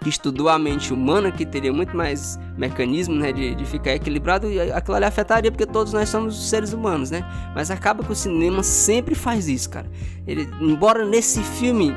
[0.00, 4.50] que estudou a mente humana, que teria muito mais mecanismo né, de, de ficar equilibrado,
[4.50, 7.24] e aquilo ali afetaria, porque todos nós somos seres humanos, né?
[7.54, 9.90] Mas acaba que o cinema sempre faz isso, cara.
[10.26, 11.94] Ele, embora nesse filme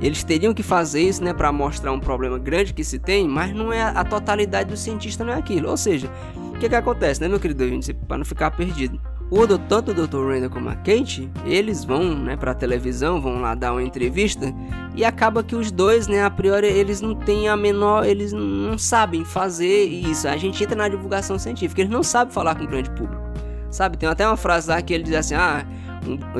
[0.00, 3.52] eles teriam que fazer isso, né, para mostrar um problema grande que se tem, mas
[3.52, 5.68] não é a, totalidade do cientista, não é aquilo.
[5.68, 6.10] Ou seja,
[6.54, 7.64] o que que acontece, né, meu querido
[8.08, 9.00] para não ficar perdido?
[9.30, 10.26] O tanto o Dr.
[10.26, 14.52] Randall como a Kate, eles vão, né, pra televisão, vão lá dar uma entrevista
[14.96, 18.76] e acaba que os dois, né, a priori eles não têm a menor, eles não
[18.76, 20.26] sabem fazer isso.
[20.26, 23.22] A gente entra na divulgação científica, eles não sabem falar com o grande público.
[23.70, 25.64] Sabe, tem até uma frase lá que ele diz assim: "Ah,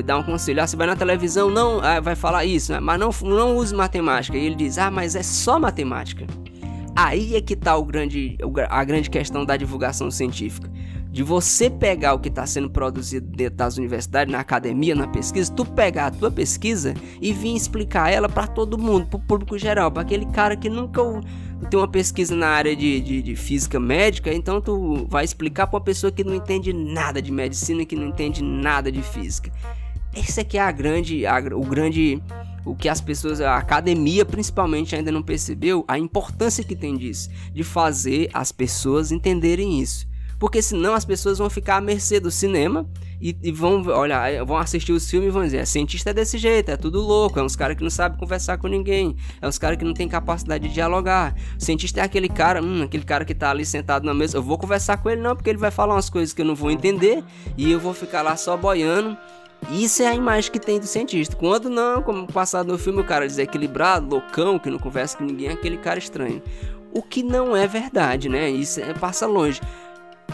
[0.04, 2.98] dá um conselho, ah, você vai na televisão, não, ah, vai falar isso, né, mas
[2.98, 4.36] não não use matemática".
[4.36, 6.26] E ele diz: "Ah, mas é só matemática".
[6.96, 8.36] Aí é que tá o grande,
[8.68, 10.68] a grande questão da divulgação científica
[11.10, 15.52] de você pegar o que está sendo produzido dentro das universidades, na academia, na pesquisa,
[15.52, 19.58] tu pegar a tua pesquisa e vir explicar ela para todo mundo, para o público
[19.58, 21.02] geral, para aquele cara que nunca
[21.68, 25.78] tem uma pesquisa na área de, de, de física médica, então tu vai explicar para
[25.78, 29.52] uma pessoa que não entende nada de medicina, que não entende nada de física.
[30.14, 32.22] Esse aqui é a grande, a, o grande,
[32.64, 37.30] o que as pessoas, a academia principalmente ainda não percebeu, a importância que tem disso,
[37.52, 40.09] de fazer as pessoas entenderem isso
[40.40, 42.88] porque senão as pessoas vão ficar à mercê do cinema
[43.20, 46.38] e, e vão olhar, vão assistir os filmes e vão dizer: é, cientista é desse
[46.38, 49.58] jeito, é tudo louco, é uns caras que não sabem conversar com ninguém, é uns
[49.58, 51.36] caras que não tem capacidade de dialogar.
[51.58, 54.42] O cientista é aquele cara, hum, aquele cara que tá ali sentado na mesa, eu
[54.42, 56.70] vou conversar com ele não, porque ele vai falar umas coisas que eu não vou
[56.70, 57.22] entender
[57.54, 59.18] e eu vou ficar lá só boiando.
[59.70, 61.36] Isso é a imagem que tem do cientista.
[61.36, 65.48] Quando não, como passado no filme, o cara desequilibrado, loucão, que não conversa com ninguém,
[65.48, 66.42] é aquele cara estranho.
[66.94, 68.48] O que não é verdade, né?
[68.48, 69.60] Isso é, passa longe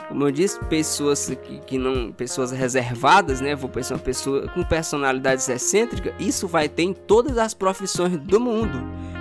[0.09, 3.55] como eu disse, pessoas que, que não, pessoas reservadas, né?
[3.55, 8.41] Vou pensar uma pessoa com personalidades excêntricas, isso vai ter em todas as profissões do
[8.41, 8.79] mundo.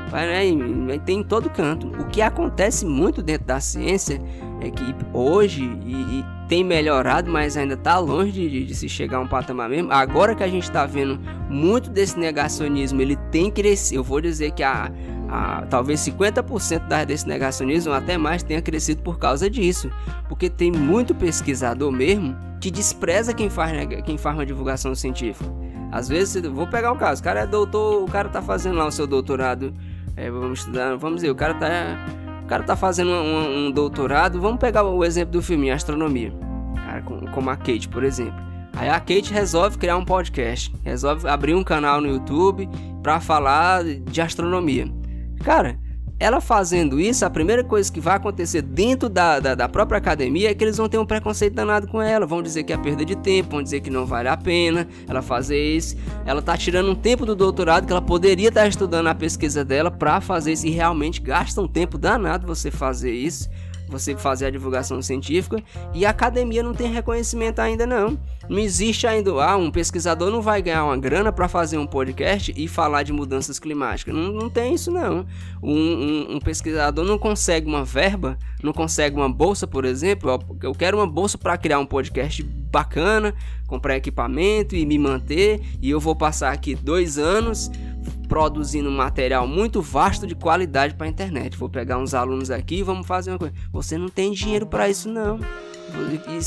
[0.10, 1.00] Vai, né?
[1.00, 1.88] ter em todo canto.
[2.00, 4.22] O que acontece muito dentro da ciência
[4.62, 9.18] é que hoje e, e tem melhorado, mas ainda está longe de, de, se chegar
[9.18, 9.92] a um patamar mesmo.
[9.92, 11.20] Agora que a gente está vendo
[11.50, 14.00] muito desse negacionismo, ele tem crescido.
[14.00, 14.92] Eu vou dizer que a
[15.30, 19.90] a, talvez 50% das desse negacionismo, até mais, tenha crescido por causa disso.
[20.28, 23.72] Porque tem muito pesquisador mesmo que despreza quem faz,
[24.06, 25.50] quem faz uma divulgação científica.
[25.92, 28.86] Às vezes, vou pegar um caso, o cara é doutor, o cara tá fazendo lá
[28.86, 29.74] o seu doutorado,
[30.18, 31.68] é, vamos estudar, vamos dizer, o cara tá,
[32.44, 36.34] o cara tá fazendo um, um doutorado, vamos pegar o exemplo do filme Astronomia,
[36.76, 38.44] cara, como a Kate, por exemplo.
[38.74, 42.68] Aí a Kate resolve criar um podcast, resolve abrir um canal no YouTube
[43.02, 44.92] para falar de astronomia.
[45.44, 45.78] Cara,
[46.18, 50.50] ela fazendo isso, a primeira coisa que vai acontecer dentro da, da, da, própria academia
[50.50, 52.26] é que eles vão ter um preconceito danado com ela.
[52.26, 55.22] Vão dizer que é perda de tempo, vão dizer que não vale a pena ela
[55.22, 55.98] fazer isso.
[56.26, 59.66] Ela tá tirando um tempo do doutorado que ela poderia estar tá estudando a pesquisa
[59.66, 63.50] dela para fazer isso e realmente gasta um tempo danado você fazer isso
[63.88, 65.62] você fazer a divulgação científica
[65.94, 68.18] e a academia não tem reconhecimento ainda não.
[68.50, 72.54] Não existe ainda, ah, um pesquisador não vai ganhar uma grana para fazer um podcast
[72.56, 74.14] e falar de mudanças climáticas.
[74.14, 75.26] Não, não tem isso não.
[75.62, 80.40] Um, um, um, pesquisador não consegue uma verba, não consegue uma bolsa, por exemplo.
[80.62, 83.34] Eu quero uma bolsa para criar um podcast bacana,
[83.68, 85.62] comprar equipamento e me manter.
[85.82, 87.72] E eu vou passar aqui dois anos
[88.36, 91.56] produzindo material muito vasto de qualidade para a internet.
[91.56, 93.54] Vou pegar uns alunos aqui e vamos fazer uma coisa.
[93.72, 95.40] Você não tem dinheiro para isso não.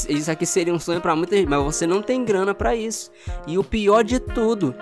[0.06, 3.10] Isso aqui seria um sonho para muita gente, mas você não tem grana para isso.
[3.46, 4.74] E o pior de tudo,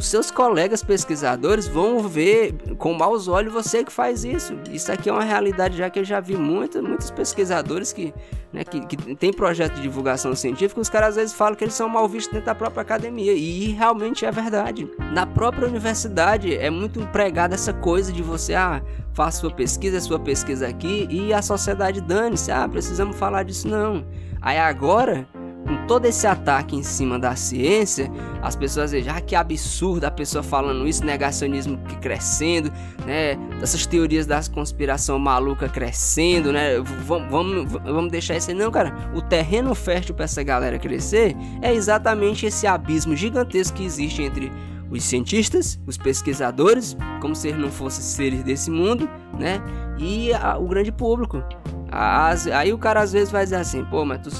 [0.00, 4.54] os seus colegas pesquisadores vão ver com maus olhos você que faz isso.
[4.72, 8.14] Isso aqui é uma realidade já que eu já vi muito, muitos pesquisadores que,
[8.50, 11.74] né, que, que tem projeto de divulgação científica, os caras às vezes falam que eles
[11.74, 13.34] são mal vistos dentro da própria academia.
[13.34, 14.90] E realmente é verdade.
[15.12, 18.82] Na própria universidade é muito empregada essa coisa de você, ah,
[19.12, 24.06] faça sua pesquisa, sua pesquisa aqui, e a sociedade dane-se, ah, precisamos falar disso não.
[24.40, 25.28] Aí agora
[25.70, 28.10] com todo esse ataque em cima da ciência,
[28.42, 32.72] as pessoas dizem, ah, que absurdo a pessoa falando isso, negacionismo crescendo,
[33.06, 33.38] né?
[33.62, 36.80] Essas teorias da conspiração maluca crescendo, né?
[37.06, 38.56] Vamos, vamos, vamos deixar isso aí.
[38.56, 43.84] Não, cara, o terreno fértil para essa galera crescer é exatamente esse abismo gigantesco que
[43.84, 44.50] existe entre
[44.90, 49.62] os cientistas, os pesquisadores, como se eles não fossem seres desse mundo, né?
[50.00, 51.44] E a, o grande público.
[51.92, 54.30] As, aí o cara às vezes vai dizer assim, pô, mas tu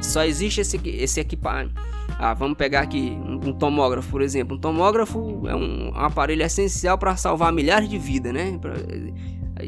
[0.00, 1.74] só existe esse, esse equipamento.
[2.18, 4.56] Ah, vamos pegar aqui um, um, tomógrafo, por exemplo.
[4.56, 8.58] Um tomógrafo é um, um aparelho essencial para salvar milhares de vidas, né?
[8.60, 8.74] Pra,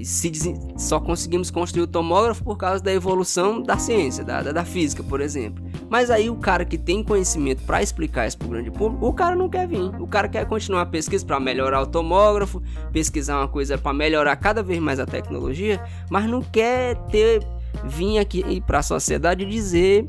[0.05, 0.33] se
[0.77, 5.03] só conseguimos construir o tomógrafo por causa da evolução da ciência, da, da, da física,
[5.03, 5.65] por exemplo.
[5.89, 9.13] Mas aí o cara que tem conhecimento para explicar isso para o grande público, o
[9.13, 9.81] cara não quer vir.
[10.01, 14.37] O cara quer continuar a pesquisa para melhorar o tomógrafo, pesquisar uma coisa para melhorar
[14.37, 17.47] cada vez mais a tecnologia, mas não quer ter
[17.85, 20.05] vir aqui para a sociedade dizer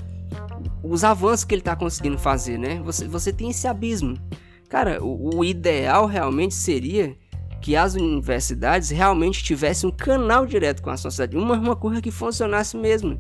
[0.84, 2.82] os avanços que ele está conseguindo fazer, né?
[2.84, 4.17] Você, você tem esse abismo.
[4.69, 7.15] Cara, o, o ideal realmente seria
[7.62, 12.12] que as universidades realmente tivessem um canal direto com a sociedade, uma, uma coisa que
[12.12, 13.17] funcionasse mesmo,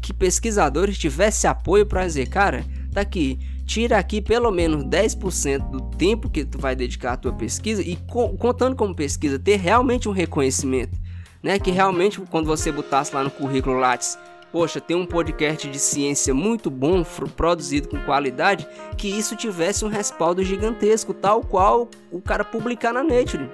[0.00, 5.80] que pesquisadores tivessem apoio para dizer, cara, tá aqui, tira aqui pelo menos 10% do
[5.96, 10.08] tempo que tu vai dedicar à tua pesquisa e co contando como pesquisa ter realmente
[10.08, 10.96] um reconhecimento,
[11.42, 14.16] né, que realmente quando você botasse lá no currículo Lattes
[14.52, 17.04] poxa, tem um podcast de ciência muito bom,
[17.36, 23.02] produzido com qualidade, que isso tivesse um respaldo gigantesco, tal qual o cara publicar na
[23.02, 23.50] Nature.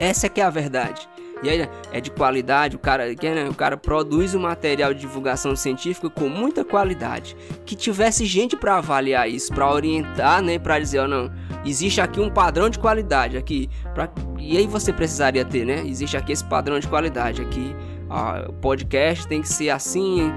[0.00, 1.08] Essa é que é a verdade.
[1.42, 5.54] E aí é de qualidade, o cara, né, o cara produz um material de divulgação
[5.54, 10.98] científica com muita qualidade, que tivesse gente para avaliar isso, para orientar, né, para dizer,
[10.98, 11.30] ó, oh, não,
[11.64, 14.10] existe aqui um padrão de qualidade aqui, pra...
[14.36, 15.84] e aí você precisaria ter, né?
[15.86, 17.74] Existe aqui esse padrão de qualidade aqui
[18.10, 20.30] ah, podcast tem que ser assim,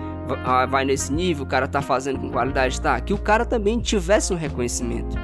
[0.45, 2.99] ah, vai nesse nível, o cara tá fazendo com qualidade, tá?
[2.99, 5.17] Que o cara também tivesse um reconhecimento.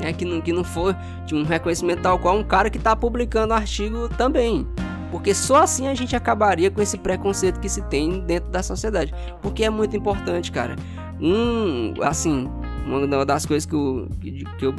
[0.00, 0.12] Né?
[0.12, 3.54] Que, não, que não for de um reconhecimento tal qual um cara que tá publicando
[3.54, 4.66] artigo também.
[5.10, 9.14] Porque só assim a gente acabaria com esse preconceito que se tem dentro da sociedade.
[9.42, 10.74] Porque é muito importante, cara.
[11.20, 12.50] Um, assim,
[12.86, 14.08] uma das coisas que eu,
[14.58, 14.74] que eu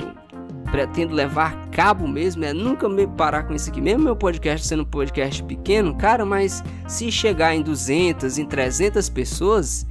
[0.74, 3.80] pretendo levar a cabo mesmo é nunca me parar com isso aqui.
[3.80, 9.08] Mesmo meu podcast sendo um podcast pequeno, cara, mas se chegar em 200, em 300
[9.08, 9.86] pessoas,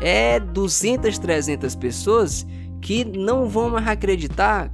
[0.00, 2.46] é 200, 300 pessoas
[2.80, 4.72] que não vão mais acreditar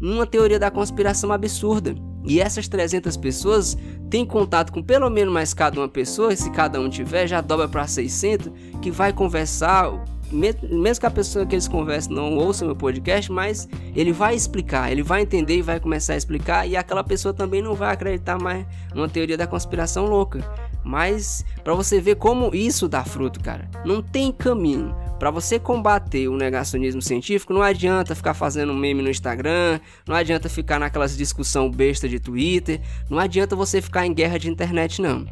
[0.00, 1.94] numa teoria da conspiração absurda.
[2.24, 3.78] E essas 300 pessoas
[4.10, 7.68] têm contato com pelo menos mais cada uma pessoa, se cada um tiver, já dobra
[7.68, 8.50] para 600,
[8.82, 9.92] que vai conversar
[10.34, 14.90] mesmo que a pessoa que eles conversam não ouça meu podcast, mas ele vai explicar,
[14.90, 18.38] ele vai entender e vai começar a explicar, e aquela pessoa também não vai acreditar
[18.40, 20.44] mais numa teoria da conspiração louca.
[20.84, 24.94] Mas para você ver como isso dá fruto, cara, não tem caminho.
[25.18, 30.48] Para você combater o negacionismo científico, não adianta ficar fazendo meme no Instagram, não adianta
[30.48, 35.26] ficar naquelas discussão besta de Twitter, não adianta você ficar em guerra de internet não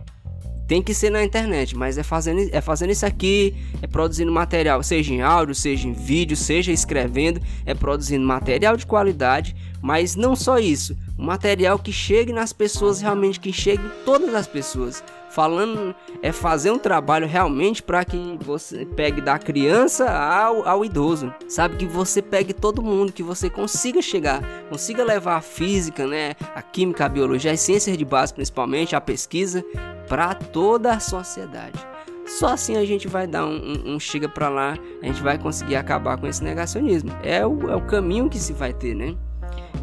[0.72, 4.82] tem que ser na internet, mas é fazendo, é fazendo isso aqui, é produzindo material,
[4.82, 10.34] seja em áudio, seja em vídeo, seja escrevendo, é produzindo material de qualidade, mas não
[10.34, 15.04] só isso, Um material que chegue nas pessoas realmente, que chegue todas as pessoas.
[15.30, 21.32] Falando é fazer um trabalho realmente para que você pegue da criança ao, ao idoso.
[21.48, 26.34] Sabe que você pegue todo mundo, que você consiga chegar, consiga levar a física, né,
[26.56, 29.64] a química, a biologia, as ciências de base principalmente, a pesquisa
[30.08, 31.78] para toda a sociedade.
[32.26, 35.38] Só assim a gente vai dar um, um, um chega para lá, a gente vai
[35.38, 37.12] conseguir acabar com esse negacionismo.
[37.22, 39.14] É o, é o caminho que se vai ter, né?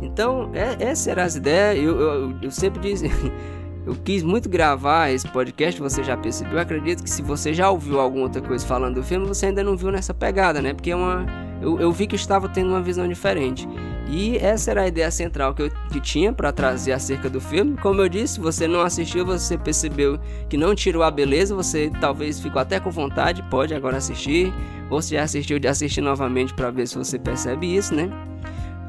[0.01, 1.83] Então, é, essas eram as ideias.
[1.83, 3.09] Eu, eu, eu sempre disse.
[3.85, 6.55] Eu quis muito gravar esse podcast, você já percebeu.
[6.55, 9.63] Eu acredito que se você já ouviu alguma outra coisa falando do filme, você ainda
[9.63, 10.73] não viu nessa pegada, né?
[10.73, 11.25] Porque é uma,
[11.61, 13.67] eu, eu vi que estava tendo uma visão diferente.
[14.07, 17.77] E essa era a ideia central que eu que tinha para trazer acerca do filme.
[17.77, 22.39] Como eu disse, você não assistiu, você percebeu que não tirou a beleza, você talvez
[22.39, 24.53] ficou até com vontade, pode agora assistir.
[24.89, 28.09] Ou se já assistiu, de assistir novamente para ver se você percebe isso, né?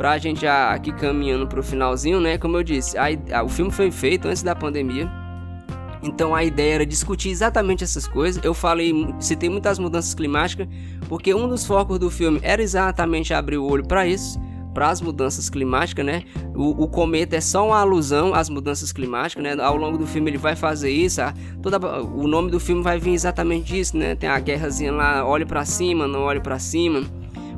[0.00, 2.38] Pra gente já aqui caminhando pro finalzinho, né?
[2.38, 5.06] Como eu disse, a, a, o filme foi feito antes da pandemia.
[6.02, 8.42] Então a ideia era discutir exatamente essas coisas.
[8.42, 10.66] Eu falei, citei muitas mudanças climáticas,
[11.06, 14.40] porque um dos focos do filme era exatamente abrir o olho para isso
[14.72, 16.22] para as mudanças climáticas, né?
[16.54, 19.62] O, o, cometa é só uma alusão às mudanças climáticas, né?
[19.62, 22.98] Ao longo do filme ele vai fazer isso, a, toda, o nome do filme vai
[22.98, 24.14] vir exatamente disso, né?
[24.14, 27.02] Tem a guerrazinha lá, olhe para cima, não olhe para cima,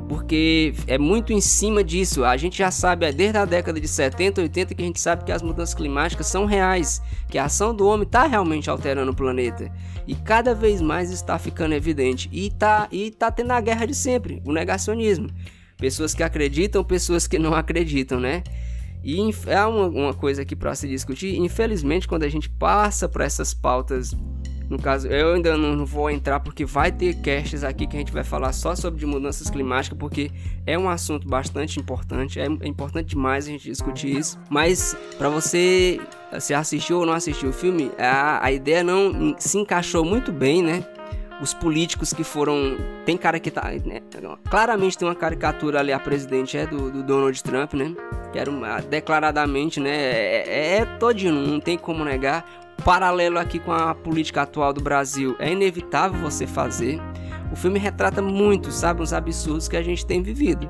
[0.07, 2.23] porque é muito em cima disso.
[2.23, 5.23] A gente já sabe, é desde a década de 70, 80 que a gente sabe
[5.23, 9.15] que as mudanças climáticas são reais, que a ação do homem está realmente alterando o
[9.15, 9.71] planeta.
[10.05, 12.29] E cada vez mais está ficando evidente.
[12.31, 15.29] E está e tá tendo a guerra de sempre, o negacionismo.
[15.77, 18.43] Pessoas que acreditam, pessoas que não acreditam, né?
[19.03, 21.37] E é uma, uma coisa aqui para se discutir.
[21.37, 24.15] Infelizmente, quando a gente passa por essas pautas,
[24.69, 28.11] no caso, eu ainda não vou entrar porque vai ter casts aqui que a gente
[28.11, 30.31] vai falar só sobre mudanças climáticas, porque
[30.65, 32.39] é um assunto bastante importante.
[32.39, 34.39] É, é importante demais a gente discutir isso.
[34.49, 35.99] Mas para você
[36.39, 40.63] se assistiu ou não assistiu o filme, a, a ideia não se encaixou muito bem,
[40.63, 40.83] né?
[41.43, 42.77] os políticos que foram.
[43.05, 43.69] Tem cara que tá.
[43.85, 44.01] Né?
[44.49, 47.93] Claramente tem uma caricatura ali, a presidente é do, do Donald Trump, né?
[48.31, 49.91] Que era uma, declaradamente, né?
[49.91, 52.45] É, é, é todinho, não tem como negar.
[52.83, 56.99] Paralelo aqui com a política atual do Brasil, é inevitável você fazer.
[57.51, 60.69] O filme retrata muito, sabe, uns absurdos que a gente tem vivido.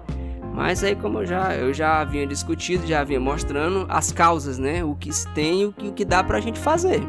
[0.54, 4.84] Mas aí, como eu já, eu já havia discutido, já havia mostrando as causas, né?
[4.84, 7.02] O que tem e o que, o que dá pra gente fazer.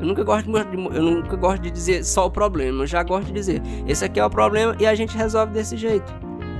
[0.00, 3.26] Eu nunca gosto de, eu nunca gosto de dizer só o problema, eu já gosto
[3.26, 6.10] de dizer, esse aqui é o problema e a gente resolve desse jeito,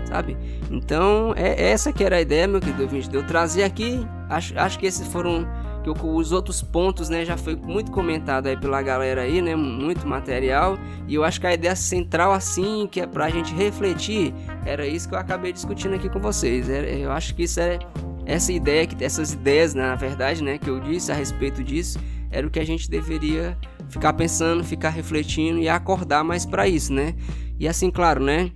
[0.05, 0.37] sabe?
[0.71, 4.59] Então, é essa que era a ideia, meu querido ouvinte, de eu trazer aqui, acho,
[4.59, 5.49] acho que esses foram
[5.83, 10.07] que os outros pontos, né, já foi muito comentado aí pela galera aí, né, muito
[10.07, 10.79] material,
[11.09, 15.09] e eu acho que a ideia central assim, que é pra gente refletir, era isso
[15.09, 16.69] que eu acabei discutindo aqui com vocês.
[16.69, 17.79] Eu acho que isso é
[18.27, 21.99] essa ideia, essas ideias, na verdade, né, que eu disse a respeito disso,
[22.31, 23.57] era o que a gente deveria
[23.89, 27.15] ficar pensando, ficar refletindo e acordar mais para isso, né?
[27.59, 28.53] E assim, claro, né?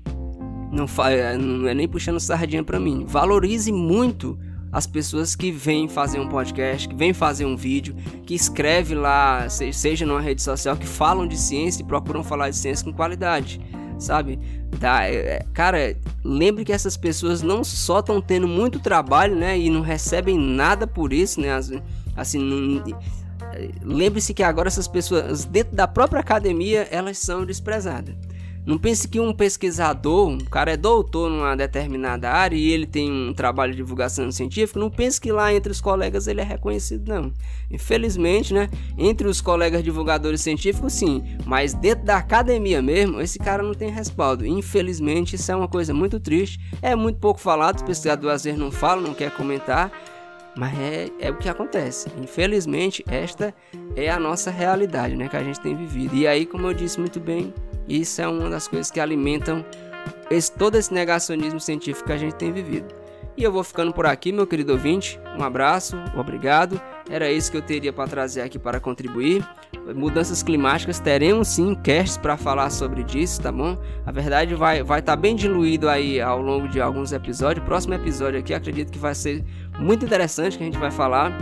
[0.71, 3.05] Não, é, não é nem puxando sardinha para mim.
[3.05, 4.39] Valorize muito
[4.75, 7.95] as pessoas que vêm fazer um podcast, que vêm fazer um vídeo,
[8.27, 12.57] que escreve lá, seja numa rede social, que falam de ciência e procuram falar de
[12.57, 13.61] ciência com qualidade,
[14.01, 14.37] sabe?
[14.81, 15.03] Tá,
[15.53, 20.37] cara, lembre que essas pessoas não só estão tendo muito trabalho, né, e não recebem
[20.37, 21.51] nada por isso, né?
[22.17, 22.83] Assim, não,
[23.81, 28.13] lembre-se que agora essas pessoas dentro da própria academia elas são desprezadas.
[28.67, 33.13] Não pense que um pesquisador, um cara é doutor numa determinada área e ele tem
[33.13, 37.07] um trabalho de divulgação científica, não pense que lá entre os colegas ele é reconhecido,
[37.07, 37.31] não.
[37.71, 38.71] Infelizmente, né?
[38.97, 43.91] Entre os colegas divulgadores científicos, sim, mas dentro da academia mesmo, esse cara não tem
[43.91, 44.47] respaldo.
[44.47, 48.59] Infelizmente, isso é uma coisa muito triste, é muito pouco falado, os pesquisadores às vezes
[48.59, 49.93] não falam, não quer comentar.
[50.57, 52.09] Mas é, é o que acontece.
[52.23, 53.53] Infelizmente, esta
[53.97, 55.29] é a nossa realidade, né?
[55.29, 56.15] Que a gente tem vivido.
[56.15, 57.53] E aí, como eu disse muito bem,
[57.89, 59.65] isso é uma das coisas que alimentam
[60.31, 62.95] esse, todo esse negacionismo científico que a gente tem vivido.
[63.37, 65.19] E eu vou ficando por aqui, meu querido ouvinte.
[65.37, 66.81] Um abraço, obrigado.
[67.11, 69.45] Era isso que eu teria para trazer aqui para contribuir.
[69.95, 73.77] Mudanças climáticas, teremos sim casts para falar sobre disso, tá bom?
[74.07, 77.67] A verdade vai estar vai tá bem diluído aí ao longo de alguns episódios.
[77.67, 79.45] Próximo episódio aqui acredito que vai ser
[79.79, 81.37] muito interessante que a gente vai falar.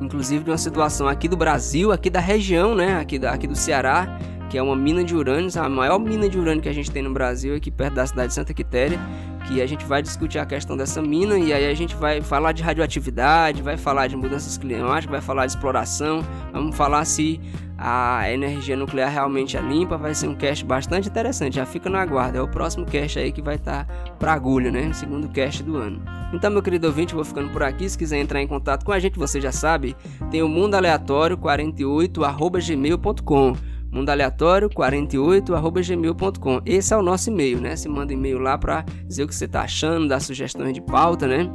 [0.00, 2.98] Inclusive de uma situação aqui do Brasil, aqui da região, né?
[2.98, 4.18] Aqui, da, aqui do Ceará,
[4.52, 7.02] que é uma mina de urânio, a maior mina de urânio que a gente tem
[7.02, 9.00] no Brasil, aqui perto da cidade de Santa Quitéria
[9.46, 12.52] que a gente vai discutir a questão dessa mina e aí a gente vai falar
[12.52, 17.40] de radioatividade, vai falar de mudanças climáticas, vai falar de exploração, vamos falar se
[17.76, 21.56] a energia nuclear realmente é limpa, vai ser um cast bastante interessante.
[21.56, 24.70] Já fica no aguardo, é o próximo cast aí que vai estar tá pra agulha,
[24.70, 24.92] né?
[24.92, 26.00] Segundo cast do ano.
[26.32, 27.88] Então, meu querido ouvinte, vou ficando por aqui.
[27.88, 29.96] Se quiser entrar em contato com a gente, você já sabe,
[30.30, 36.62] tem o mundo aleatório 48@gmail.com mundoaleatório48@gmail.com.
[36.64, 37.76] Esse é o nosso e-mail, né?
[37.76, 41.26] Você manda e-mail lá para dizer o que você tá achando, dar sugestões de pauta,
[41.26, 41.50] né?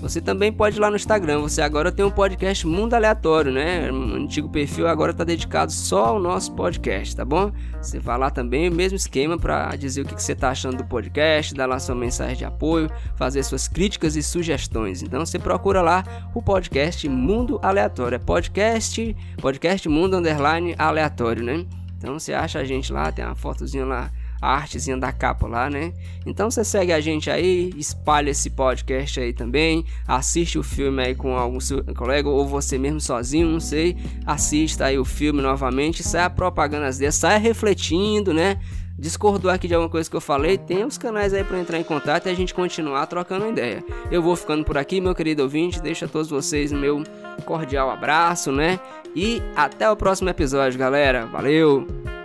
[0.00, 1.40] Você também pode ir lá no Instagram.
[1.40, 3.90] Você agora tem um podcast Mundo Aleatório, né?
[3.90, 7.50] O antigo perfil agora está dedicado só ao nosso podcast, tá bom?
[7.80, 10.84] Você vai lá também, o mesmo esquema para dizer o que você está achando do
[10.84, 15.02] podcast, dar lá sua mensagem de apoio, fazer suas críticas e sugestões.
[15.02, 18.16] Então você procura lá o podcast Mundo Aleatório.
[18.16, 21.64] É podcast, podcast Mundo Underline Aleatório, né?
[21.96, 24.10] Então você acha a gente lá, tem uma fotozinha lá
[24.48, 25.92] artezinha da capa lá, né?
[26.24, 31.14] Então você segue a gente aí, espalha esse podcast aí também, assiste o filme aí
[31.14, 36.02] com algum seu colega ou você mesmo sozinho, não sei, assista aí o filme novamente,
[36.02, 38.58] saia propaganda dele, saia refletindo, né?
[38.98, 41.84] Discordou aqui de alguma coisa que eu falei, tem os canais aí para entrar em
[41.84, 43.84] contato e a gente continuar trocando ideia.
[44.10, 47.04] Eu vou ficando por aqui, meu querido ouvinte, deixa a todos vocês o meu
[47.44, 48.80] cordial abraço, né?
[49.14, 51.26] E até o próximo episódio, galera.
[51.26, 52.15] Valeu!